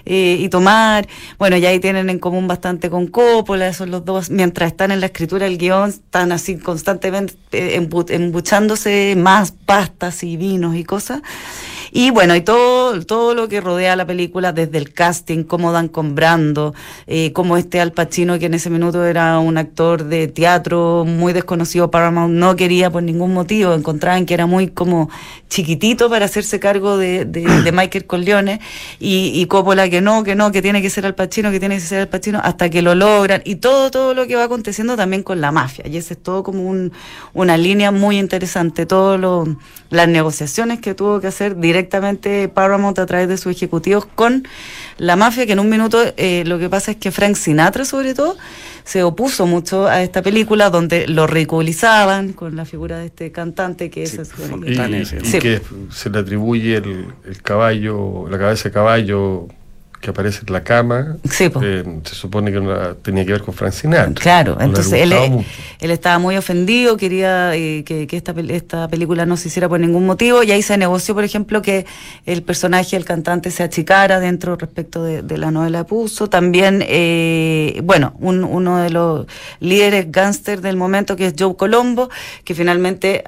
y 0.06 0.50
tomar. 0.50 1.08
Bueno, 1.38 1.58
ya 1.58 1.70
ahí 1.70 1.80
tiene 1.80 2.00
en 2.00 2.20
común 2.20 2.48
bastante 2.48 2.90
con 2.90 3.08
Coppola, 3.08 3.74
son 3.74 3.92
los 3.92 4.06
dos, 4.06 4.30
mientras 4.30 4.72
están 4.72 4.92
en 4.92 5.00
la 5.00 5.08
escritura 5.08 5.46
del 5.46 5.58
guion, 5.58 5.90
están 5.90 6.32
así 6.32 6.58
constantemente 6.58 7.36
eh, 7.52 7.76
embuchándose 7.76 9.16
más 9.18 9.52
pastas 9.52 10.24
y 10.24 10.38
vinos 10.38 10.76
y 10.76 10.84
cosas. 10.84 11.22
Y 11.92 12.12
bueno, 12.12 12.36
y 12.36 12.42
todo, 12.42 13.04
todo 13.06 13.34
lo 13.34 13.48
que 13.48 13.62
rodea 13.62 13.96
la 13.96 14.06
película, 14.06 14.52
desde 14.52 14.78
el 14.78 14.92
casting, 14.92 15.44
cómo 15.44 15.72
dan 15.72 15.88
con 15.88 16.16
Brando, 16.16 16.74
eh, 17.08 17.32
cómo 17.34 17.58
este 17.58 17.80
Al 17.80 17.92
Pacino, 17.92 18.40
que 18.40 18.48
en 18.48 18.54
ese 18.54 18.70
minuto 18.70 19.06
era 19.06 19.40
un 19.40 19.58
actor 19.58 20.06
de 20.06 20.28
teatro 20.28 21.06
muy 21.06 21.34
desconocido, 21.34 21.92
Paramount 21.92 22.34
no 22.34 22.56
quería 22.56 22.90
por 22.90 23.04
ningún 23.04 23.34
motivo, 23.34 23.74
encontraban 23.74 24.26
que 24.26 24.34
era 24.34 24.46
muy 24.46 24.68
como 24.68 25.10
chiquitito 25.50 26.10
para 26.10 26.26
hacerse 26.26 26.60
cargo 26.60 26.98
de, 26.98 27.26
de, 27.26 27.72
Michael 27.72 28.06
Corleone, 28.06 28.60
y, 29.00 29.32
y 29.34 29.46
Coppola 29.46 29.90
que 29.90 30.02
no, 30.02 30.24
que 30.24 30.36
no, 30.36 30.52
que 30.52 30.62
tiene 30.62 30.82
que 30.82 30.90
ser 30.90 31.06
Al 31.06 31.16
Pacino, 31.16 31.52
que 31.52 31.60
tiene 31.60 31.76
que 31.76 31.82
ser 31.82 32.02
Al 32.02 32.08
Pacino, 32.08 32.40
hasta 32.44 32.70
que 32.70 32.82
lo 32.82 32.96
logran, 32.96 33.42
y 33.46 33.56
todo, 33.56 33.92
todo 33.92 34.14
lo 34.14 34.28
que 34.28 34.36
va 34.36 34.44
aconteciendo 34.44 34.96
también 34.96 35.24
con 35.24 35.42
la 35.42 35.52
mafia, 35.52 35.88
y 35.88 35.98
ese 35.98 36.16
es 36.16 36.24
todo 36.24 36.44
como 36.44 36.68
un, 36.68 36.92
una 37.34 37.58
línea 37.58 37.92
muy 37.92 38.18
interesante, 38.18 38.86
todas 38.86 39.20
las 39.90 40.08
negociaciones 40.08 40.80
que 40.80 40.94
tuvo 40.94 41.20
que 41.20 41.28
hacer 41.28 41.58
directamente 41.58 41.85
directamente 41.86 42.50
Paramount 42.50 42.98
a 42.98 43.06
través 43.06 43.28
de 43.28 43.38
sus 43.38 43.56
ejecutivos 43.56 44.06
con 44.06 44.48
la 44.98 45.16
mafia, 45.16 45.46
que 45.46 45.54
en 45.54 45.60
un 45.60 45.70
minuto 45.70 46.00
eh, 46.18 46.44
lo 46.46 46.58
que 46.58 46.68
pasa 46.68 46.92
es 46.92 46.98
que 46.98 47.12
Frank 47.12 47.36
Sinatra 47.36 47.86
sobre 47.86 48.16
todo 48.16 48.38
se 48.84 49.04
opuso 49.04 49.46
mucho 49.46 49.88
a 49.88 50.02
esta 50.02 50.22
película 50.22 50.70
donde 50.70 51.08
lo 51.08 51.28
ridiculizaban 51.28 52.34
con 52.34 52.56
la 52.56 52.66
figura 52.66 53.00
de 53.00 53.08
este 53.08 53.32
cantante 53.32 53.90
que 53.90 54.04
es... 54.04 54.20
Y, 54.66 55.40
que 55.40 55.62
se 55.92 56.10
le 56.10 56.20
atribuye 56.20 56.78
el, 56.78 57.08
el 57.26 57.42
caballo, 57.42 58.28
la 58.30 58.38
cabeza 58.38 58.70
de 58.70 58.74
caballo 58.74 59.48
que 60.06 60.12
aparece 60.12 60.42
en 60.46 60.54
la 60.54 60.64
cama, 60.64 61.18
eh, 61.24 61.84
se 62.04 62.16
supone 62.16 62.52
que 62.52 62.62
tenía 63.02 63.26
que 63.26 63.32
ver 63.32 63.42
con 63.42 63.56
Frank 63.56 63.74
Sinatra. 63.74 64.14
Claro, 64.14 64.56
entonces 64.60 64.94
él, 64.94 65.12
él, 65.12 65.92
estaba 65.92 66.20
muy 66.20 66.38
ofendido, 66.38 66.96
quería 66.96 67.56
eh, 67.56 67.84
que, 67.84 68.08
esta, 68.12 68.36
esta 68.50 68.88
película 68.88 69.26
no 69.26 69.36
se 69.36 69.48
hiciera 69.48 69.68
por 69.68 69.80
ningún 69.80 70.06
motivo, 70.06 70.44
y 70.44 70.52
ahí 70.52 70.62
se 70.62 70.78
negoció, 70.78 71.16
por 71.16 71.24
ejemplo, 71.24 71.64
que 71.64 71.88
el 72.28 72.44
personaje, 72.44 72.96
el 72.96 73.04
cantante, 73.04 73.50
se 73.50 73.64
achicara 73.64 74.20
dentro 74.20 74.56
respecto 74.56 75.04
de, 75.04 75.38
la 75.40 75.50
novela 75.50 75.80
de 75.80 75.86
Puzo. 75.86 76.30
También, 76.30 76.86
eh, 76.88 77.82
bueno, 77.84 78.14
uno 78.20 78.78
de 78.78 78.92
los 78.92 79.26
líderes 79.60 80.12
gángster 80.12 80.62
del 80.62 80.78
momento, 80.78 81.16
que 81.16 81.26
es 81.26 81.34
Joe 81.38 81.56
Colombo, 81.56 82.12
que 82.44 82.54
finalmente 82.54 83.24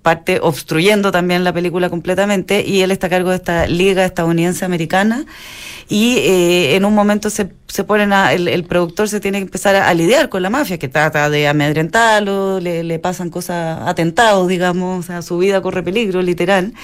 parte 0.00 0.38
obstruyendo 0.40 1.12
también 1.12 1.44
la 1.44 1.52
película 1.52 1.90
completamente, 1.90 2.64
y 2.66 2.80
él 2.80 2.90
está 2.90 3.08
a 3.08 3.10
cargo 3.10 3.28
de 3.28 3.36
esta 3.36 3.66
liga 3.66 4.06
estadounidense 4.06 4.64
americana 4.64 5.26
y 5.92 6.21
eh, 6.22 6.76
en 6.76 6.84
un 6.84 6.94
momento 6.94 7.30
se, 7.30 7.52
se 7.68 7.84
ponen 7.84 8.12
a, 8.12 8.32
el, 8.32 8.64
productor 8.64 9.08
se 9.08 9.20
tiene 9.20 9.38
que 9.38 9.44
empezar 9.44 9.76
a, 9.76 9.92
lidiar 9.94 10.28
con 10.28 10.42
la 10.42 10.50
mafia, 10.50 10.78
que 10.78 10.88
trata 10.88 11.28
de 11.30 11.48
amedrentarlo, 11.48 12.60
le, 12.60 12.82
le 12.84 12.98
pasan 12.98 13.30
cosas, 13.30 13.80
atentados, 13.86 14.48
digamos, 14.48 15.10
a 15.10 15.22
su 15.22 15.38
vida 15.38 15.60
corre 15.60 15.82
peligro, 15.82 16.22
literal. 16.22 16.74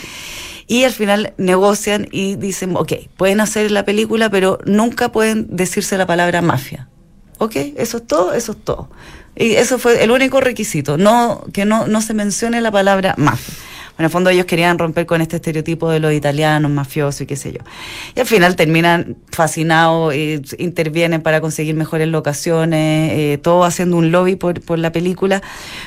Y 0.67 0.85
al 0.85 0.93
final 0.93 1.33
negocian 1.39 2.09
y 2.13 2.37
dicen, 2.37 2.77
ok, 2.77 2.93
pueden 3.17 3.41
hacer 3.41 3.71
la 3.71 3.85
película, 3.85 4.29
pero 4.29 4.59
nunca 4.67 5.11
pueden 5.11 5.57
decirse 5.57 5.97
la 5.97 6.07
palabra 6.07 6.43
mafia. 6.43 6.89
Ok, 7.39 7.57
eso 7.77 7.99
es 7.99 8.07
todo, 8.07 8.35
eso 8.35 8.53
es 8.53 8.59
todo. 8.65 8.91
Y 9.35 9.53
eso 9.53 9.79
fue 9.79 10.03
el 10.03 10.11
único 10.11 10.41
requisito, 10.41 10.99
no 10.99 11.45
que 11.53 11.65
no, 11.65 11.87
no 11.87 12.03
se 12.03 12.13
mencione 12.13 12.61
la 12.61 12.71
palabra 12.71 13.15
mafia 13.17 13.68
en 13.99 14.05
el 14.05 14.11
fondo 14.11 14.31
ellos 14.31 14.47
querían 14.47 14.79
romper 14.79 15.07
con 15.07 15.21
este 15.21 15.37
estereotipo 15.37 15.91
de 15.91 15.99
los 15.99 16.13
italianos 16.13 16.71
mafiosos 16.71 17.23
y 17.23 17.27
qué 17.27 17.35
sé 17.35 17.53
yo. 17.53 17.59
Y 18.15 18.21
al 18.21 18.27
final 18.27 18.55
terminan 18.55 19.17
fascinados, 19.33 20.15
eh, 20.15 20.41
intervienen 20.59 21.21
para 21.21 21.41
conseguir 21.41 21.75
mejores 21.75 22.07
locaciones, 22.07 23.13
eh, 23.13 23.39
todo 23.43 23.65
haciendo 23.65 23.97
un 23.97 24.13
lobby 24.13 24.37
por, 24.37 24.79
la 24.79 24.93
película. 24.93 25.43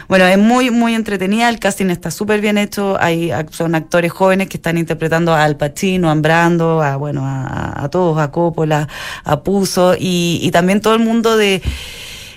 Bueno, 0.10 0.26
es 0.26 0.38
muy, 0.38 0.72
muy 0.72 0.94
entretenida, 0.94 1.48
el 1.48 1.60
casting 1.60 1.86
está 1.86 2.12
súper 2.12 2.42
bien 2.42 2.58
hecho, 2.58 2.98
hay, 3.00 3.32
son 3.52 3.76
actores 3.76 4.12
jóvenes 4.12 4.50
que 4.50 4.58
están 4.58 4.78
interpretando 4.78 5.34
a 5.34 5.46
Al 5.46 5.56
Pacino, 5.56 6.12
a 6.12 6.16
Brando, 6.16 6.82
a, 6.82 6.98
bueno, 6.98 7.26
a, 7.26 7.86
a 7.86 7.90
todos, 7.90 8.20
a 8.20 8.30
Coppola, 8.32 8.90
a 9.24 9.42
Puzo, 9.42 9.96
y, 9.98 10.40
y 10.42 10.52
también 10.52 10.82
todo 10.82 10.96
el 10.96 11.00
mundo 11.00 11.38
de 11.38 11.62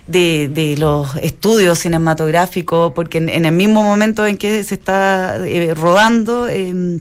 de, 0.06 0.48
de 0.48 0.76
los 0.76 1.16
estudios 1.16 1.78
cinematográficos, 1.78 2.92
porque 2.92 3.18
en, 3.18 3.44
el 3.44 3.52
mismo 3.52 3.82
momento 3.82 4.26
en 4.26 4.36
que 4.36 4.62
se 4.64 4.74
está 4.74 5.36
eh, 5.46 5.74
rodando, 5.74 6.48
eh, 6.48 7.00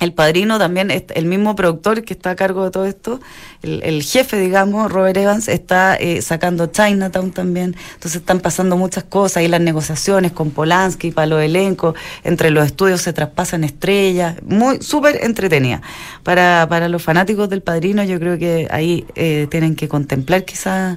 el 0.00 0.14
padrino 0.14 0.58
también, 0.58 0.90
el 0.90 1.24
mismo 1.26 1.54
productor 1.54 2.02
que 2.02 2.14
está 2.14 2.30
a 2.30 2.36
cargo 2.36 2.64
de 2.64 2.70
todo 2.70 2.86
esto, 2.86 3.20
el, 3.62 4.02
jefe, 4.02 4.38
digamos, 4.38 4.90
Robert 4.90 5.16
Evans, 5.18 5.48
está 5.48 5.94
eh, 5.94 6.22
sacando 6.22 6.66
Chinatown 6.66 7.32
también. 7.32 7.76
Entonces 7.94 8.20
están 8.22 8.40
pasando 8.40 8.78
muchas 8.78 9.04
cosas 9.04 9.42
y 9.42 9.48
las 9.48 9.60
negociaciones 9.60 10.32
con 10.32 10.50
Polanski 10.50 11.10
para 11.10 11.26
los 11.26 11.42
elencos, 11.42 11.94
entre 12.24 12.50
los 12.50 12.64
estudios 12.64 13.02
se 13.02 13.12
traspasan 13.12 13.62
estrellas, 13.62 14.36
muy 14.46 14.80
súper 14.80 15.20
entretenida. 15.22 15.82
Para, 16.22 16.66
para 16.68 16.88
los 16.88 17.02
fanáticos 17.02 17.50
del 17.50 17.60
padrino, 17.60 18.02
yo 18.02 18.18
creo 18.18 18.38
que 18.38 18.68
ahí 18.70 19.04
eh, 19.14 19.46
tienen 19.50 19.76
que 19.76 19.88
contemplar 19.88 20.46
quizás 20.46 20.96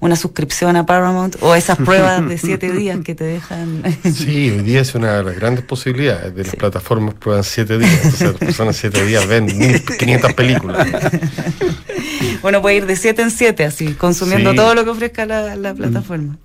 una 0.00 0.16
suscripción 0.16 0.76
a 0.76 0.86
Paramount 0.86 1.36
o 1.40 1.54
esas 1.54 1.78
pruebas 1.78 2.28
de 2.28 2.38
siete 2.38 2.70
días 2.76 2.98
que 3.04 3.14
te 3.14 3.24
dejan. 3.24 3.82
sí, 4.02 4.50
hoy 4.50 4.62
día 4.62 4.82
es 4.82 4.94
una 4.94 5.16
de 5.16 5.24
las 5.24 5.34
grandes 5.34 5.64
posibilidades 5.64 6.34
de 6.34 6.44
las 6.44 6.56
plataformas 6.56 7.14
prueban 7.14 7.42
siete 7.42 7.78
días. 7.78 8.22
personas 8.44 8.76
siete 8.76 9.04
días 9.04 9.26
ven 9.26 9.46
500 9.46 10.32
películas. 10.34 10.86
bueno, 12.42 12.62
puede 12.62 12.76
ir 12.76 12.86
de 12.86 12.96
siete 12.96 13.22
en 13.22 13.30
siete, 13.30 13.64
así, 13.64 13.94
consumiendo 13.94 14.54
todo 14.54 14.74
lo 14.74 14.84
que 14.84 14.90
ofrezca 14.90 15.26
la, 15.26 15.74
plataforma. 15.74 16.38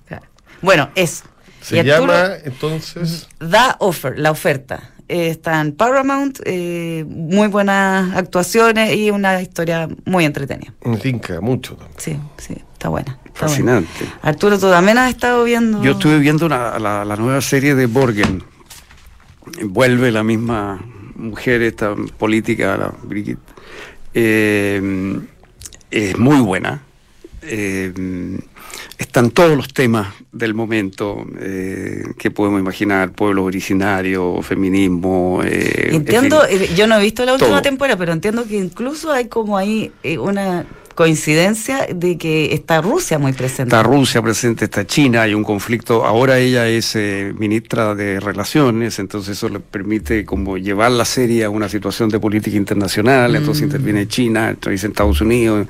Bueno, 0.62 0.90
eso. 0.94 1.24
Se 1.60 1.84
llama 1.84 2.32
entonces. 2.44 3.28
Da 3.38 3.76
Offer, 3.80 4.18
la 4.18 4.30
oferta. 4.30 4.90
está 5.08 5.60
en 5.60 5.72
Paramount, 5.72 6.40
eh, 6.44 7.04
muy 7.06 7.48
buenas 7.48 8.16
actuaciones 8.16 8.94
y 8.94 9.10
una 9.10 9.42
historia 9.42 9.88
muy 10.04 10.24
entretenida. 10.24 10.72
Me 10.84 10.96
tinca 10.96 11.40
mucho 11.40 11.74
también. 11.74 11.98
Sí, 11.98 12.18
sí, 12.38 12.56
está 12.72 12.88
buena. 12.88 13.18
Fascinante. 13.34 13.88
Arturo, 14.22 14.58
¿tú 14.58 14.70
también 14.70 14.98
has 14.98 15.10
estado 15.10 15.44
viendo? 15.44 15.82
Yo 15.82 15.92
estuve 15.92 16.18
viendo 16.18 16.48
la, 16.48 16.78
la, 16.78 17.16
nueva 17.16 17.40
serie 17.40 17.74
de 17.74 17.86
Borgen. 17.86 18.42
Vuelve 19.62 20.12
la 20.12 20.22
misma 20.22 20.80
mujer, 21.20 21.62
esta 21.62 21.94
política, 22.18 22.76
la 22.76 22.94
Brigitte. 23.02 23.40
Eh, 24.14 25.20
es 25.90 26.18
muy 26.18 26.40
buena. 26.40 26.82
Eh, 27.42 27.92
están 28.98 29.30
todos 29.30 29.56
los 29.56 29.72
temas 29.72 30.08
del 30.30 30.54
momento 30.54 31.24
eh, 31.40 32.04
que 32.18 32.30
podemos 32.30 32.60
imaginar, 32.60 33.12
pueblo 33.12 33.44
originario, 33.44 34.42
feminismo. 34.42 35.40
entiendo, 35.44 36.42
yo 36.76 36.86
no 36.86 36.98
he 36.98 37.02
visto 37.02 37.24
la 37.24 37.34
última 37.34 37.62
temporada, 37.62 37.98
pero 37.98 38.12
entiendo 38.12 38.46
que 38.46 38.56
incluso 38.56 39.10
hay 39.10 39.28
como 39.28 39.56
ahí 39.56 39.90
una 40.18 40.66
coincidencia 41.00 41.86
de 41.86 42.18
que 42.18 42.52
está 42.52 42.82
Rusia 42.82 43.18
muy 43.18 43.32
presente. 43.32 43.74
Está 43.74 43.82
Rusia 43.82 44.20
presente, 44.20 44.66
está 44.66 44.86
China, 44.86 45.22
hay 45.22 45.32
un 45.32 45.42
conflicto. 45.42 46.04
Ahora 46.04 46.38
ella 46.38 46.68
es 46.68 46.94
eh, 46.94 47.32
ministra 47.38 47.94
de 47.94 48.20
Relaciones, 48.20 48.98
entonces 48.98 49.38
eso 49.38 49.48
le 49.48 49.60
permite 49.60 50.26
como 50.26 50.58
llevar 50.58 50.90
la 50.90 51.06
serie 51.06 51.44
a 51.44 51.48
una 51.48 51.70
situación 51.70 52.10
de 52.10 52.20
política 52.20 52.54
internacional, 52.54 53.34
entonces 53.34 53.62
mm. 53.62 53.64
interviene 53.64 54.08
China, 54.08 54.50
entonces 54.50 54.84
Estados 54.84 55.22
Unidos, 55.22 55.68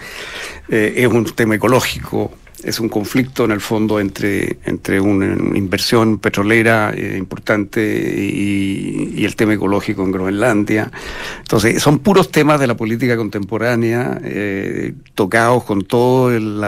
eh, 0.69 0.95
es 0.97 1.07
un 1.07 1.25
tema 1.27 1.55
ecológico 1.55 2.33
es 2.64 2.81
un 2.81 2.88
conflicto 2.88 3.44
en 3.44 3.53
el 3.53 3.61
fondo 3.61 4.01
entre, 4.01 4.59
entre 4.64 5.01
una 5.01 5.27
inversión 5.57 6.18
petrolera 6.18 6.92
eh, 6.94 7.16
importante 7.18 7.81
y, 7.83 9.25
el 9.25 9.37
tema 9.37 9.55
ecológico 9.55 10.03
en 10.03 10.12
Groenlandia. 10.12 10.90
Entonces, 11.38 11.83
son 11.83 11.99
puros 11.99 12.31
temas 12.31 12.59
de 12.59 12.66
la 12.66 12.77
política 12.77 13.16
contemporánea, 13.16 14.18
eh, 14.25 14.94
tocados 15.14 15.64
con 15.64 15.83
todo 15.85 16.35
el, 16.35 16.61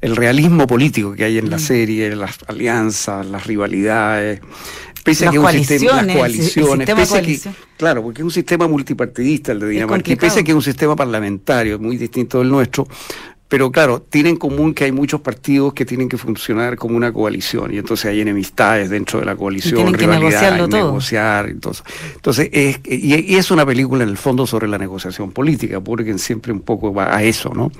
el, 0.00 0.16
realismo 0.16 0.66
político 0.66 1.14
que 1.14 1.24
hay 1.24 1.38
en 1.38 1.50
la 1.50 1.56
mm. 1.56 1.60
serie, 1.60 2.14
las 2.14 2.38
alianzas, 2.46 3.26
las 3.26 3.46
rivalidades. 3.46 4.40
Pese 5.02 5.26
a 5.26 5.30
que 5.30 5.38
un 5.38 5.50
sistema, 5.50 6.02
las 6.02 6.16
coaliciones, 6.16 7.48
claro, 7.78 8.02
porque 8.02 8.20
es 8.20 8.24
un 8.24 8.30
sistema 8.30 8.68
multipartidista 8.68 9.52
el 9.52 9.60
de 9.60 9.68
Dinamarca, 9.70 10.12
y 10.12 10.16
pese 10.16 10.40
a 10.40 10.42
que 10.42 10.50
es 10.50 10.54
un 10.54 10.62
sistema 10.62 10.94
parlamentario 10.94 11.78
muy 11.78 11.96
distinto 11.96 12.40
del 12.40 12.50
nuestro, 12.50 12.86
pero 13.48 13.72
claro, 13.72 14.02
tiene 14.02 14.28
en 14.28 14.36
común 14.36 14.74
que 14.74 14.84
hay 14.84 14.92
muchos 14.92 15.22
partidos 15.22 15.72
que 15.72 15.86
tienen 15.86 16.08
que 16.08 16.18
funcionar 16.18 16.76
como 16.76 16.96
una 16.96 17.12
coalición 17.12 17.72
y 17.72 17.78
entonces 17.78 18.06
hay 18.10 18.20
enemistades 18.20 18.90
dentro 18.90 19.20
de 19.20 19.24
la 19.24 19.36
coalición, 19.36 19.94
rivalidades, 19.94 20.68
negociar, 20.68 21.48
entonces, 21.48 21.82
entonces 22.14 22.50
es, 22.52 22.80
y, 22.84 23.36
es 23.36 23.50
una 23.50 23.64
película 23.64 24.04
en 24.04 24.10
el 24.10 24.18
fondo 24.18 24.46
sobre 24.46 24.68
la 24.68 24.76
negociación 24.76 25.32
política, 25.32 25.80
porque 25.80 26.16
siempre 26.18 26.52
un 26.52 26.60
poco 26.60 26.92
va 26.92 27.16
a 27.16 27.22
eso, 27.22 27.52
¿no? 27.54 27.72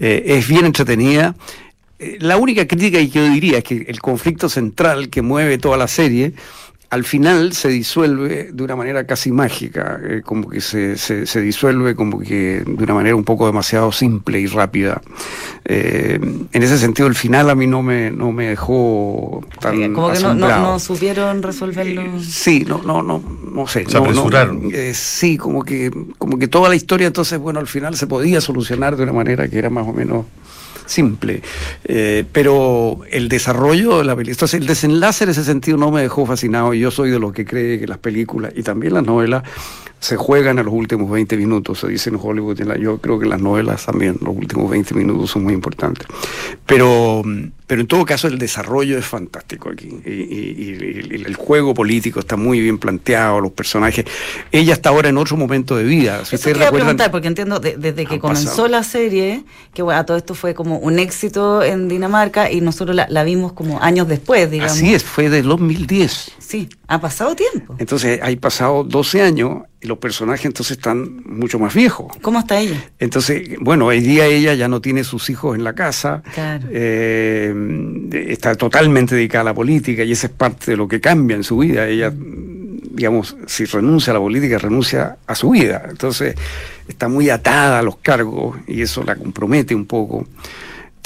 Eh, 0.00 0.24
es 0.26 0.48
bien 0.48 0.66
entretenida. 0.66 1.36
Eh, 1.98 2.18
la 2.20 2.36
única 2.36 2.66
crítica 2.66 2.98
que 2.98 3.08
yo 3.08 3.24
diría 3.30 3.58
es 3.58 3.64
que 3.64 3.86
el 3.88 4.00
conflicto 4.00 4.48
central 4.48 5.08
que 5.08 5.22
mueve 5.22 5.56
toda 5.58 5.76
la 5.76 5.86
serie 5.86 6.34
al 6.90 7.04
final 7.04 7.52
se 7.52 7.68
disuelve 7.68 8.50
de 8.52 8.62
una 8.62 8.76
manera 8.76 9.04
casi 9.06 9.32
mágica, 9.32 10.00
eh, 10.02 10.22
como 10.24 10.48
que 10.48 10.60
se, 10.60 10.96
se, 10.96 11.40
disuelve 11.40 11.96
como 11.96 12.20
que 12.20 12.62
de 12.64 12.84
una 12.84 12.94
manera 12.94 13.16
un 13.16 13.24
poco 13.24 13.46
demasiado 13.46 13.90
simple 13.90 14.40
y 14.40 14.46
rápida. 14.46 15.02
Eh, 15.64 16.18
en 16.52 16.62
ese 16.62 16.78
sentido, 16.78 17.08
el 17.08 17.16
final 17.16 17.50
a 17.50 17.54
mí 17.54 17.66
no 17.66 17.82
me, 17.82 18.10
no 18.10 18.30
me 18.30 18.48
dejó 18.48 19.44
tan 19.60 19.94
Como 19.94 20.12
que 20.12 20.20
no, 20.20 20.34
no, 20.34 20.78
supieron 20.78 21.42
resolverlo. 21.42 22.02
Eh, 22.02 22.20
sí, 22.22 22.64
no, 22.66 22.80
no, 22.82 23.02
no, 23.02 23.22
no 23.52 23.66
sé. 23.66 23.84
Se 23.86 23.96
apresuraron. 23.96 24.70
sí, 24.92 25.36
como 25.36 25.64
que, 25.64 25.90
como 26.18 26.38
que 26.38 26.46
toda 26.46 26.68
la 26.68 26.76
historia 26.76 27.08
entonces, 27.08 27.38
bueno, 27.38 27.58
al 27.58 27.66
final 27.66 27.96
se 27.96 28.06
podía 28.06 28.40
solucionar 28.40 28.96
de 28.96 29.02
una 29.02 29.12
manera 29.12 29.48
que 29.48 29.58
era 29.58 29.70
más 29.70 29.88
o 29.88 29.92
menos 29.92 30.26
simple. 30.86 31.42
Eh, 31.84 32.24
pero 32.32 33.00
el 33.10 33.28
desarrollo 33.28 33.98
de 33.98 34.04
la 34.04 34.16
película, 34.16 34.32
entonces 34.32 34.60
el 34.60 34.66
desenlace 34.66 35.24
en 35.24 35.30
ese 35.30 35.44
sentido 35.44 35.76
no 35.76 35.90
me 35.90 36.02
dejó 36.02 36.26
fascinado. 36.26 36.74
Yo 36.74 36.90
soy 36.90 37.10
de 37.10 37.18
los 37.18 37.32
que 37.32 37.44
cree 37.44 37.78
que 37.78 37.86
las 37.86 37.98
películas 37.98 38.52
y 38.56 38.62
también 38.62 38.94
las 38.94 39.04
novelas 39.04 39.42
se 39.98 40.16
juegan 40.16 40.58
a 40.58 40.62
los 40.62 40.74
últimos 40.74 41.10
20 41.10 41.36
minutos, 41.36 41.80
se 41.80 41.88
dice 41.88 42.10
en 42.10 42.18
Hollywood. 42.20 42.60
Yo 42.78 42.98
creo 42.98 43.18
que 43.18 43.26
las 43.26 43.40
novelas 43.40 43.86
también, 43.86 44.16
los 44.20 44.36
últimos 44.36 44.70
20 44.70 44.94
minutos 44.94 45.30
son 45.30 45.44
muy 45.44 45.54
importantes. 45.54 46.06
Pero, 46.66 47.22
pero 47.66 47.80
en 47.80 47.86
todo 47.86 48.04
caso 48.04 48.28
el 48.28 48.38
desarrollo 48.38 48.98
es 48.98 49.06
fantástico 49.06 49.70
aquí. 49.70 49.88
Y, 50.04 51.16
el 51.26 51.34
juego 51.34 51.74
político 51.74 52.20
está 52.20 52.36
muy 52.36 52.60
bien 52.60 52.78
planteado, 52.78 53.40
los 53.40 53.52
personajes. 53.52 54.04
Ella 54.52 54.74
está 54.74 54.90
ahora 54.90 55.08
en 55.08 55.16
otro 55.16 55.36
momento 55.36 55.76
de 55.76 55.84
vida. 55.84 56.24
Si 56.24 56.36
Eso 56.36 56.50
quería 56.50 56.70
preguntar, 56.70 57.10
porque 57.10 57.28
entiendo 57.28 57.58
desde 57.58 58.06
que 58.06 58.20
comenzó 58.20 58.68
la 58.68 58.82
serie, 58.82 59.44
que 59.72 59.82
bueno, 59.82 60.04
todo 60.04 60.16
esto 60.16 60.34
fue 60.34 60.54
como 60.54 60.75
un 60.78 60.98
éxito 60.98 61.62
en 61.62 61.88
Dinamarca 61.88 62.50
y 62.50 62.60
nosotros 62.60 62.96
la, 62.96 63.06
la 63.08 63.24
vimos 63.24 63.52
como 63.52 63.82
años 63.82 64.08
después, 64.08 64.50
digamos. 64.50 64.72
Así 64.72 64.94
es, 64.94 65.04
fue 65.04 65.28
de 65.28 65.42
2010. 65.42 66.32
Sí, 66.38 66.68
ha 66.86 67.00
pasado 67.00 67.34
tiempo. 67.34 67.74
Entonces, 67.78 68.20
hay 68.22 68.36
pasado 68.36 68.84
12 68.84 69.22
años 69.22 69.62
y 69.80 69.88
los 69.88 69.98
personajes 69.98 70.46
entonces 70.46 70.76
están 70.76 71.22
mucho 71.26 71.58
más 71.58 71.74
viejos. 71.74 72.16
¿Cómo 72.22 72.38
está 72.38 72.58
ella? 72.60 72.82
Entonces, 72.98 73.56
bueno, 73.60 73.86
hoy 73.86 74.00
día 74.00 74.26
ella 74.26 74.54
ya 74.54 74.68
no 74.68 74.80
tiene 74.80 75.04
sus 75.04 75.28
hijos 75.28 75.56
en 75.56 75.64
la 75.64 75.74
casa, 75.74 76.22
claro. 76.34 76.68
Eh, 76.70 77.52
está 78.12 78.54
totalmente 78.54 79.16
dedicada 79.16 79.42
a 79.42 79.44
la 79.46 79.54
política 79.54 80.04
y 80.04 80.12
esa 80.12 80.28
es 80.28 80.32
parte 80.32 80.70
de 80.70 80.76
lo 80.76 80.86
que 80.86 81.00
cambia 81.00 81.36
en 81.36 81.44
su 81.44 81.58
vida. 81.58 81.86
Ella, 81.88 82.12
digamos, 82.14 83.36
si 83.46 83.64
renuncia 83.64 84.12
a 84.12 84.14
la 84.14 84.20
política, 84.20 84.58
renuncia 84.58 85.18
a 85.26 85.34
su 85.34 85.50
vida. 85.50 85.84
Entonces, 85.88 86.36
está 86.88 87.08
muy 87.08 87.28
atada 87.30 87.80
a 87.80 87.82
los 87.82 87.96
cargos 87.96 88.56
y 88.66 88.82
eso 88.82 89.02
la 89.02 89.16
compromete 89.16 89.74
un 89.74 89.86
poco 89.86 90.26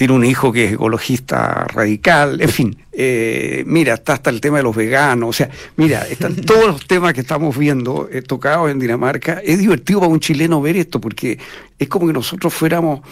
tiene 0.01 0.15
un 0.15 0.25
hijo 0.25 0.51
que 0.51 0.65
es 0.65 0.73
ecologista 0.73 1.67
radical, 1.75 2.41
en 2.41 2.49
fin, 2.49 2.75
eh, 2.91 3.65
mira, 3.67 3.93
está 3.93 4.15
hasta 4.15 4.31
el 4.31 4.41
tema 4.41 4.57
de 4.57 4.63
los 4.63 4.75
veganos, 4.75 5.29
o 5.29 5.33
sea, 5.35 5.51
mira, 5.77 6.09
están 6.09 6.37
todos 6.47 6.69
los 6.69 6.87
temas 6.87 7.13
que 7.13 7.21
estamos 7.21 7.59
viendo 7.59 8.09
eh, 8.11 8.23
tocados 8.23 8.71
en 8.71 8.79
Dinamarca. 8.79 9.43
Es 9.45 9.59
divertido 9.59 10.01
para 10.01 10.11
un 10.11 10.19
chileno 10.19 10.63
ver 10.63 10.79
esto 10.79 11.03
porque 11.03 11.39
es 11.79 11.87
como 11.89 12.07
que 12.07 12.15
nosotros 12.15 12.55
fuéramos 12.55 13.03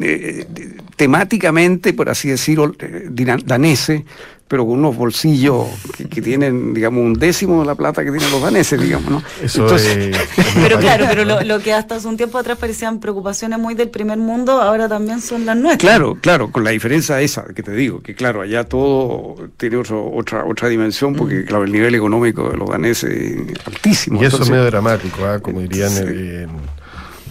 eh, 0.00 0.46
temáticamente, 0.96 1.92
por 1.92 2.08
así 2.08 2.30
decirlo, 2.30 2.74
daneses, 3.44 4.04
pero 4.48 4.64
con 4.64 4.78
unos 4.78 4.96
bolsillos 4.96 5.66
que, 6.10 6.22
tienen, 6.22 6.72
digamos, 6.72 7.04
un 7.04 7.14
décimo 7.14 7.60
de 7.60 7.66
la 7.66 7.74
plata 7.74 8.02
que 8.02 8.10
tienen 8.10 8.30
los 8.30 8.40
daneses, 8.40 8.80
digamos, 8.80 9.10
¿no? 9.10 9.22
pero 10.62 10.78
claro, 10.78 11.04
pero 11.08 11.24
lo, 11.24 11.60
que 11.60 11.74
hasta 11.74 11.96
hace 11.96 12.08
un 12.08 12.16
tiempo 12.16 12.38
atrás 12.38 12.56
parecían 12.58 12.98
preocupaciones 12.98 13.58
muy 13.58 13.74
del 13.74 13.90
primer 13.90 14.16
mundo, 14.16 14.62
ahora 14.62 14.88
también 14.88 15.20
son 15.20 15.44
las 15.44 15.56
nuestras. 15.56 15.78
Claro, 15.78 16.16
claro, 16.20 16.50
con 16.50 16.64
la 16.64 16.70
diferencia 16.70 17.20
esa 17.20 17.44
que 17.54 17.62
te 17.62 17.72
digo, 17.72 18.00
que 18.00 18.14
claro, 18.14 18.40
allá 18.40 18.64
todo 18.64 19.36
tiene 19.58 19.76
otra 19.76 20.44
otra 20.44 20.68
dimensión, 20.68 21.14
porque 21.14 21.40
mm. 21.40 21.44
claro, 21.44 21.64
el 21.64 21.72
nivel 21.72 21.94
económico 21.94 22.48
de 22.50 22.56
los 22.56 22.70
daneses 22.70 23.10
es 23.10 23.66
altísimo. 23.66 24.22
Y 24.22 24.26
eso 24.26 24.42
es 24.42 24.48
medio 24.48 24.64
dramático, 24.64 25.24
¿ah? 25.26 25.40
como 25.40 25.60
dirían 25.60 25.92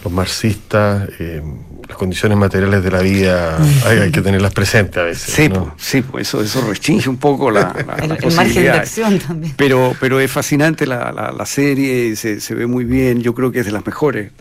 los 0.04 0.12
marxistas. 0.12 1.08
Eh, 1.18 1.42
las 1.88 1.96
condiciones 1.96 2.36
materiales 2.36 2.84
de 2.84 2.90
la 2.90 3.00
vida 3.00 3.58
hay, 3.86 4.10
que 4.10 4.20
tenerlas 4.20 4.52
presentes 4.52 4.98
a 4.98 5.04
veces. 5.04 5.34
Sí, 5.34 5.50
sí 5.76 6.04
eso, 6.18 6.42
eso 6.42 6.60
restringe 6.68 7.08
un 7.08 7.16
poco 7.16 7.50
la, 7.50 7.74
el, 8.02 8.34
margen 8.34 8.62
de 8.62 8.70
acción 8.70 9.18
también. 9.18 9.54
Pero, 9.56 9.96
pero 9.98 10.20
es 10.20 10.30
fascinante 10.30 10.86
la, 10.86 11.12
la, 11.12 11.46
serie, 11.46 12.14
se, 12.16 12.40
se, 12.40 12.54
ve 12.54 12.66
muy 12.66 12.84
bien, 12.84 13.22
yo 13.22 13.34
creo 13.34 13.50
que 13.50 13.60
es 13.60 13.66
de 13.66 13.72
las 13.72 13.86
mejores 13.86 14.32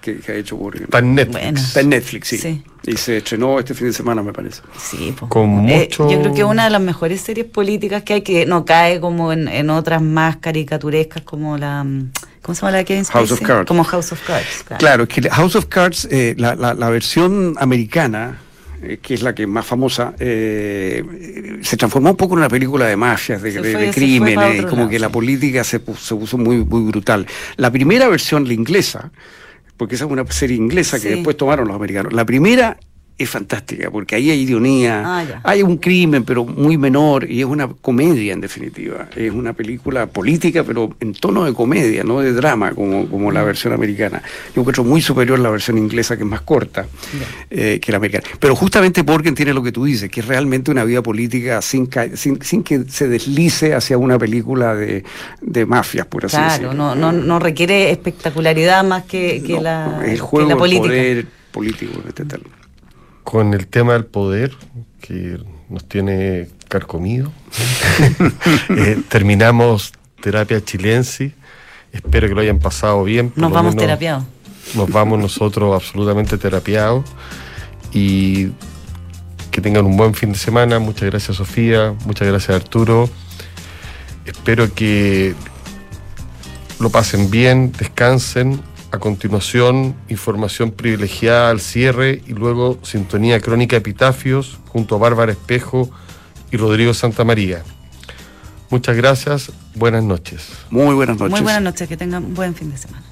que, 0.00 0.20
ha 0.28 0.34
hecho 0.34 0.56
Borgen. 0.56 0.84
Está 0.84 0.98
en 0.98 1.14
Netflix. 1.14 1.62
Está 1.62 1.80
en 1.80 1.88
Netflix, 1.88 2.28
sí. 2.28 2.62
Y 2.84 2.96
se 2.96 3.18
estrenó 3.18 3.58
este 3.58 3.74
fin 3.74 3.88
de 3.88 3.92
semana, 3.92 4.22
me 4.22 4.32
parece. 4.32 4.60
Sí, 4.78 5.14
pues. 5.16 5.30
Con 5.30 5.48
mucho... 5.48 6.10
yo 6.10 6.20
creo 6.20 6.34
que 6.34 6.40
es 6.40 6.46
una 6.46 6.64
de 6.64 6.70
las 6.70 6.80
mejores 6.80 7.20
series 7.20 7.46
políticas 7.46 8.02
que 8.02 8.14
hay, 8.14 8.22
que 8.22 8.44
no 8.44 8.64
cae 8.64 9.00
como 9.00 9.32
en, 9.32 9.48
en 9.48 9.70
otras 9.70 10.02
más 10.02 10.36
caricaturescas 10.36 11.22
como 11.22 11.56
la... 11.56 11.86
¿Cómo 12.42 12.56
se 12.56 12.62
llama 12.62 12.72
la 12.72 12.84
Kevin 12.84 13.04
House 13.04 13.30
of 13.30 13.40
Cards. 13.40 13.68
Como 13.68 13.84
House 13.84 14.12
of 14.12 14.20
Cards. 14.26 14.64
Claro, 14.78 15.06
que 15.06 15.22
House 15.30 15.54
of 15.54 15.66
Cards, 15.66 16.08
eh, 16.10 16.34
la, 16.36 16.56
la, 16.56 16.90
versión 16.90 17.54
americana, 17.58 18.40
eh, 18.82 18.98
que 19.00 19.14
es 19.14 19.22
la 19.22 19.32
que 19.32 19.46
más 19.46 19.64
famosa, 19.64 20.14
eh, 20.18 21.60
se 21.62 21.76
transformó 21.76 22.10
un 22.10 22.16
poco 22.16 22.34
en 22.34 22.38
una 22.38 22.48
película 22.48 22.86
de 22.86 22.96
mafias, 22.96 23.40
de, 23.42 23.52
de, 23.52 23.90
crímenes, 23.92 24.66
como 24.66 24.88
que 24.88 24.98
la 24.98 25.08
política 25.08 25.62
se, 25.62 25.80
se 25.98 26.14
puso 26.16 26.36
muy, 26.36 26.64
muy 26.64 26.82
brutal. 26.82 27.28
La 27.56 27.70
primera 27.70 28.08
versión, 28.08 28.48
la 28.48 28.54
inglesa, 28.54 29.12
porque 29.76 29.94
esa 29.94 30.06
es 30.06 30.10
una 30.10 30.26
serie 30.26 30.56
inglesa 30.56 30.98
que 30.98 31.10
después 31.10 31.36
tomaron 31.36 31.68
los 31.68 31.76
americanos, 31.76 32.12
la 32.12 32.24
primera 32.24 32.76
es 33.18 33.28
fantástica, 33.28 33.90
porque 33.90 34.16
ahí 34.16 34.30
hay 34.30 34.40
ironía, 34.40 35.02
ah, 35.04 35.40
hay 35.44 35.62
un 35.62 35.76
crimen, 35.76 36.24
pero 36.24 36.44
muy 36.44 36.76
menor, 36.76 37.30
y 37.30 37.40
es 37.40 37.46
una 37.46 37.68
comedia 37.68 38.32
en 38.32 38.40
definitiva. 38.40 39.08
Es 39.14 39.32
una 39.32 39.52
película 39.52 40.06
política, 40.06 40.64
pero 40.64 40.94
en 41.00 41.12
tono 41.14 41.44
de 41.44 41.52
comedia, 41.52 42.04
no 42.04 42.20
de 42.20 42.32
drama, 42.32 42.72
como, 42.72 43.08
como 43.08 43.30
la 43.30 43.42
mm. 43.42 43.46
versión 43.46 43.72
americana. 43.72 44.22
Yo 44.54 44.62
encuentro 44.62 44.84
muy 44.84 45.00
superior 45.00 45.38
la 45.38 45.50
versión 45.50 45.78
inglesa, 45.78 46.16
que 46.16 46.24
es 46.24 46.28
más 46.28 46.40
corta 46.42 46.86
eh, 47.50 47.78
que 47.80 47.92
la 47.92 47.98
americana. 47.98 48.24
Pero 48.40 48.56
justamente 48.56 49.04
porque 49.04 49.32
tiene 49.32 49.54
lo 49.54 49.62
que 49.62 49.72
tú 49.72 49.84
dices, 49.84 50.10
que 50.10 50.20
es 50.20 50.26
realmente 50.26 50.70
una 50.70 50.84
vida 50.84 51.02
política 51.02 51.62
sin, 51.62 51.88
sin, 52.14 52.62
que 52.62 52.84
se 52.88 53.08
deslice 53.08 53.74
hacia 53.74 53.98
una 53.98 54.18
película 54.18 54.74
de, 54.74 55.04
de 55.40 55.66
mafias, 55.66 56.06
por 56.06 56.24
así 56.24 56.36
decirlo. 56.36 56.70
Claro, 56.70 56.74
no, 56.74 56.94
no, 56.94 57.12
no 57.12 57.38
requiere 57.38 57.90
espectacularidad 57.90 58.84
más 58.84 59.04
que, 59.04 59.42
que 59.46 59.60
la, 59.60 60.02
el 60.04 60.18
juego 60.18 60.48
la 60.48 60.56
política. 60.56 60.88
poder 60.88 61.26
político 61.52 62.02
este 62.08 62.24
tal 62.24 62.40
con 63.24 63.54
el 63.54 63.66
tema 63.66 63.94
del 63.94 64.04
poder 64.04 64.52
que 65.00 65.38
nos 65.68 65.86
tiene 65.88 66.48
carcomido. 66.68 67.32
Eh, 68.70 69.02
terminamos 69.08 69.92
terapia 70.22 70.64
chilense. 70.64 71.34
Espero 71.92 72.26
que 72.26 72.34
lo 72.34 72.40
hayan 72.40 72.58
pasado 72.58 73.04
bien. 73.04 73.32
Nos 73.36 73.52
vamos 73.52 73.76
terapiados. 73.76 74.24
Nos 74.74 74.88
vamos 74.88 75.18
nosotros 75.18 75.74
absolutamente 75.74 76.38
terapiados. 76.38 77.04
Y 77.92 78.48
que 79.50 79.60
tengan 79.60 79.84
un 79.84 79.96
buen 79.96 80.14
fin 80.14 80.32
de 80.32 80.38
semana. 80.38 80.78
Muchas 80.78 81.10
gracias 81.10 81.36
Sofía, 81.36 81.94
muchas 82.06 82.26
gracias 82.26 82.56
Arturo. 82.56 83.10
Espero 84.24 84.72
que 84.74 85.34
lo 86.80 86.88
pasen 86.88 87.30
bien, 87.30 87.72
descansen 87.72 88.60
a 88.92 88.98
continuación, 88.98 89.96
información 90.10 90.70
privilegiada 90.70 91.48
al 91.48 91.60
cierre 91.60 92.22
y 92.26 92.34
luego 92.34 92.78
sintonía 92.82 93.40
crónica 93.40 93.76
epitafios 93.76 94.58
junto 94.68 94.96
a 94.96 94.98
Bárbara 94.98 95.32
Espejo 95.32 95.90
y 96.50 96.58
Rodrigo 96.58 96.92
Santa 96.92 97.24
María. 97.24 97.64
Muchas 98.68 98.94
gracias, 98.94 99.50
buenas 99.74 100.04
noches. 100.04 100.48
Muy 100.70 100.94
buenas 100.94 101.18
noches. 101.18 101.32
Muy 101.32 101.40
buenas 101.40 101.62
noches, 101.62 101.88
que 101.88 101.96
tengan 101.96 102.24
un 102.26 102.34
buen 102.34 102.54
fin 102.54 102.70
de 102.70 102.76
semana. 102.76 103.02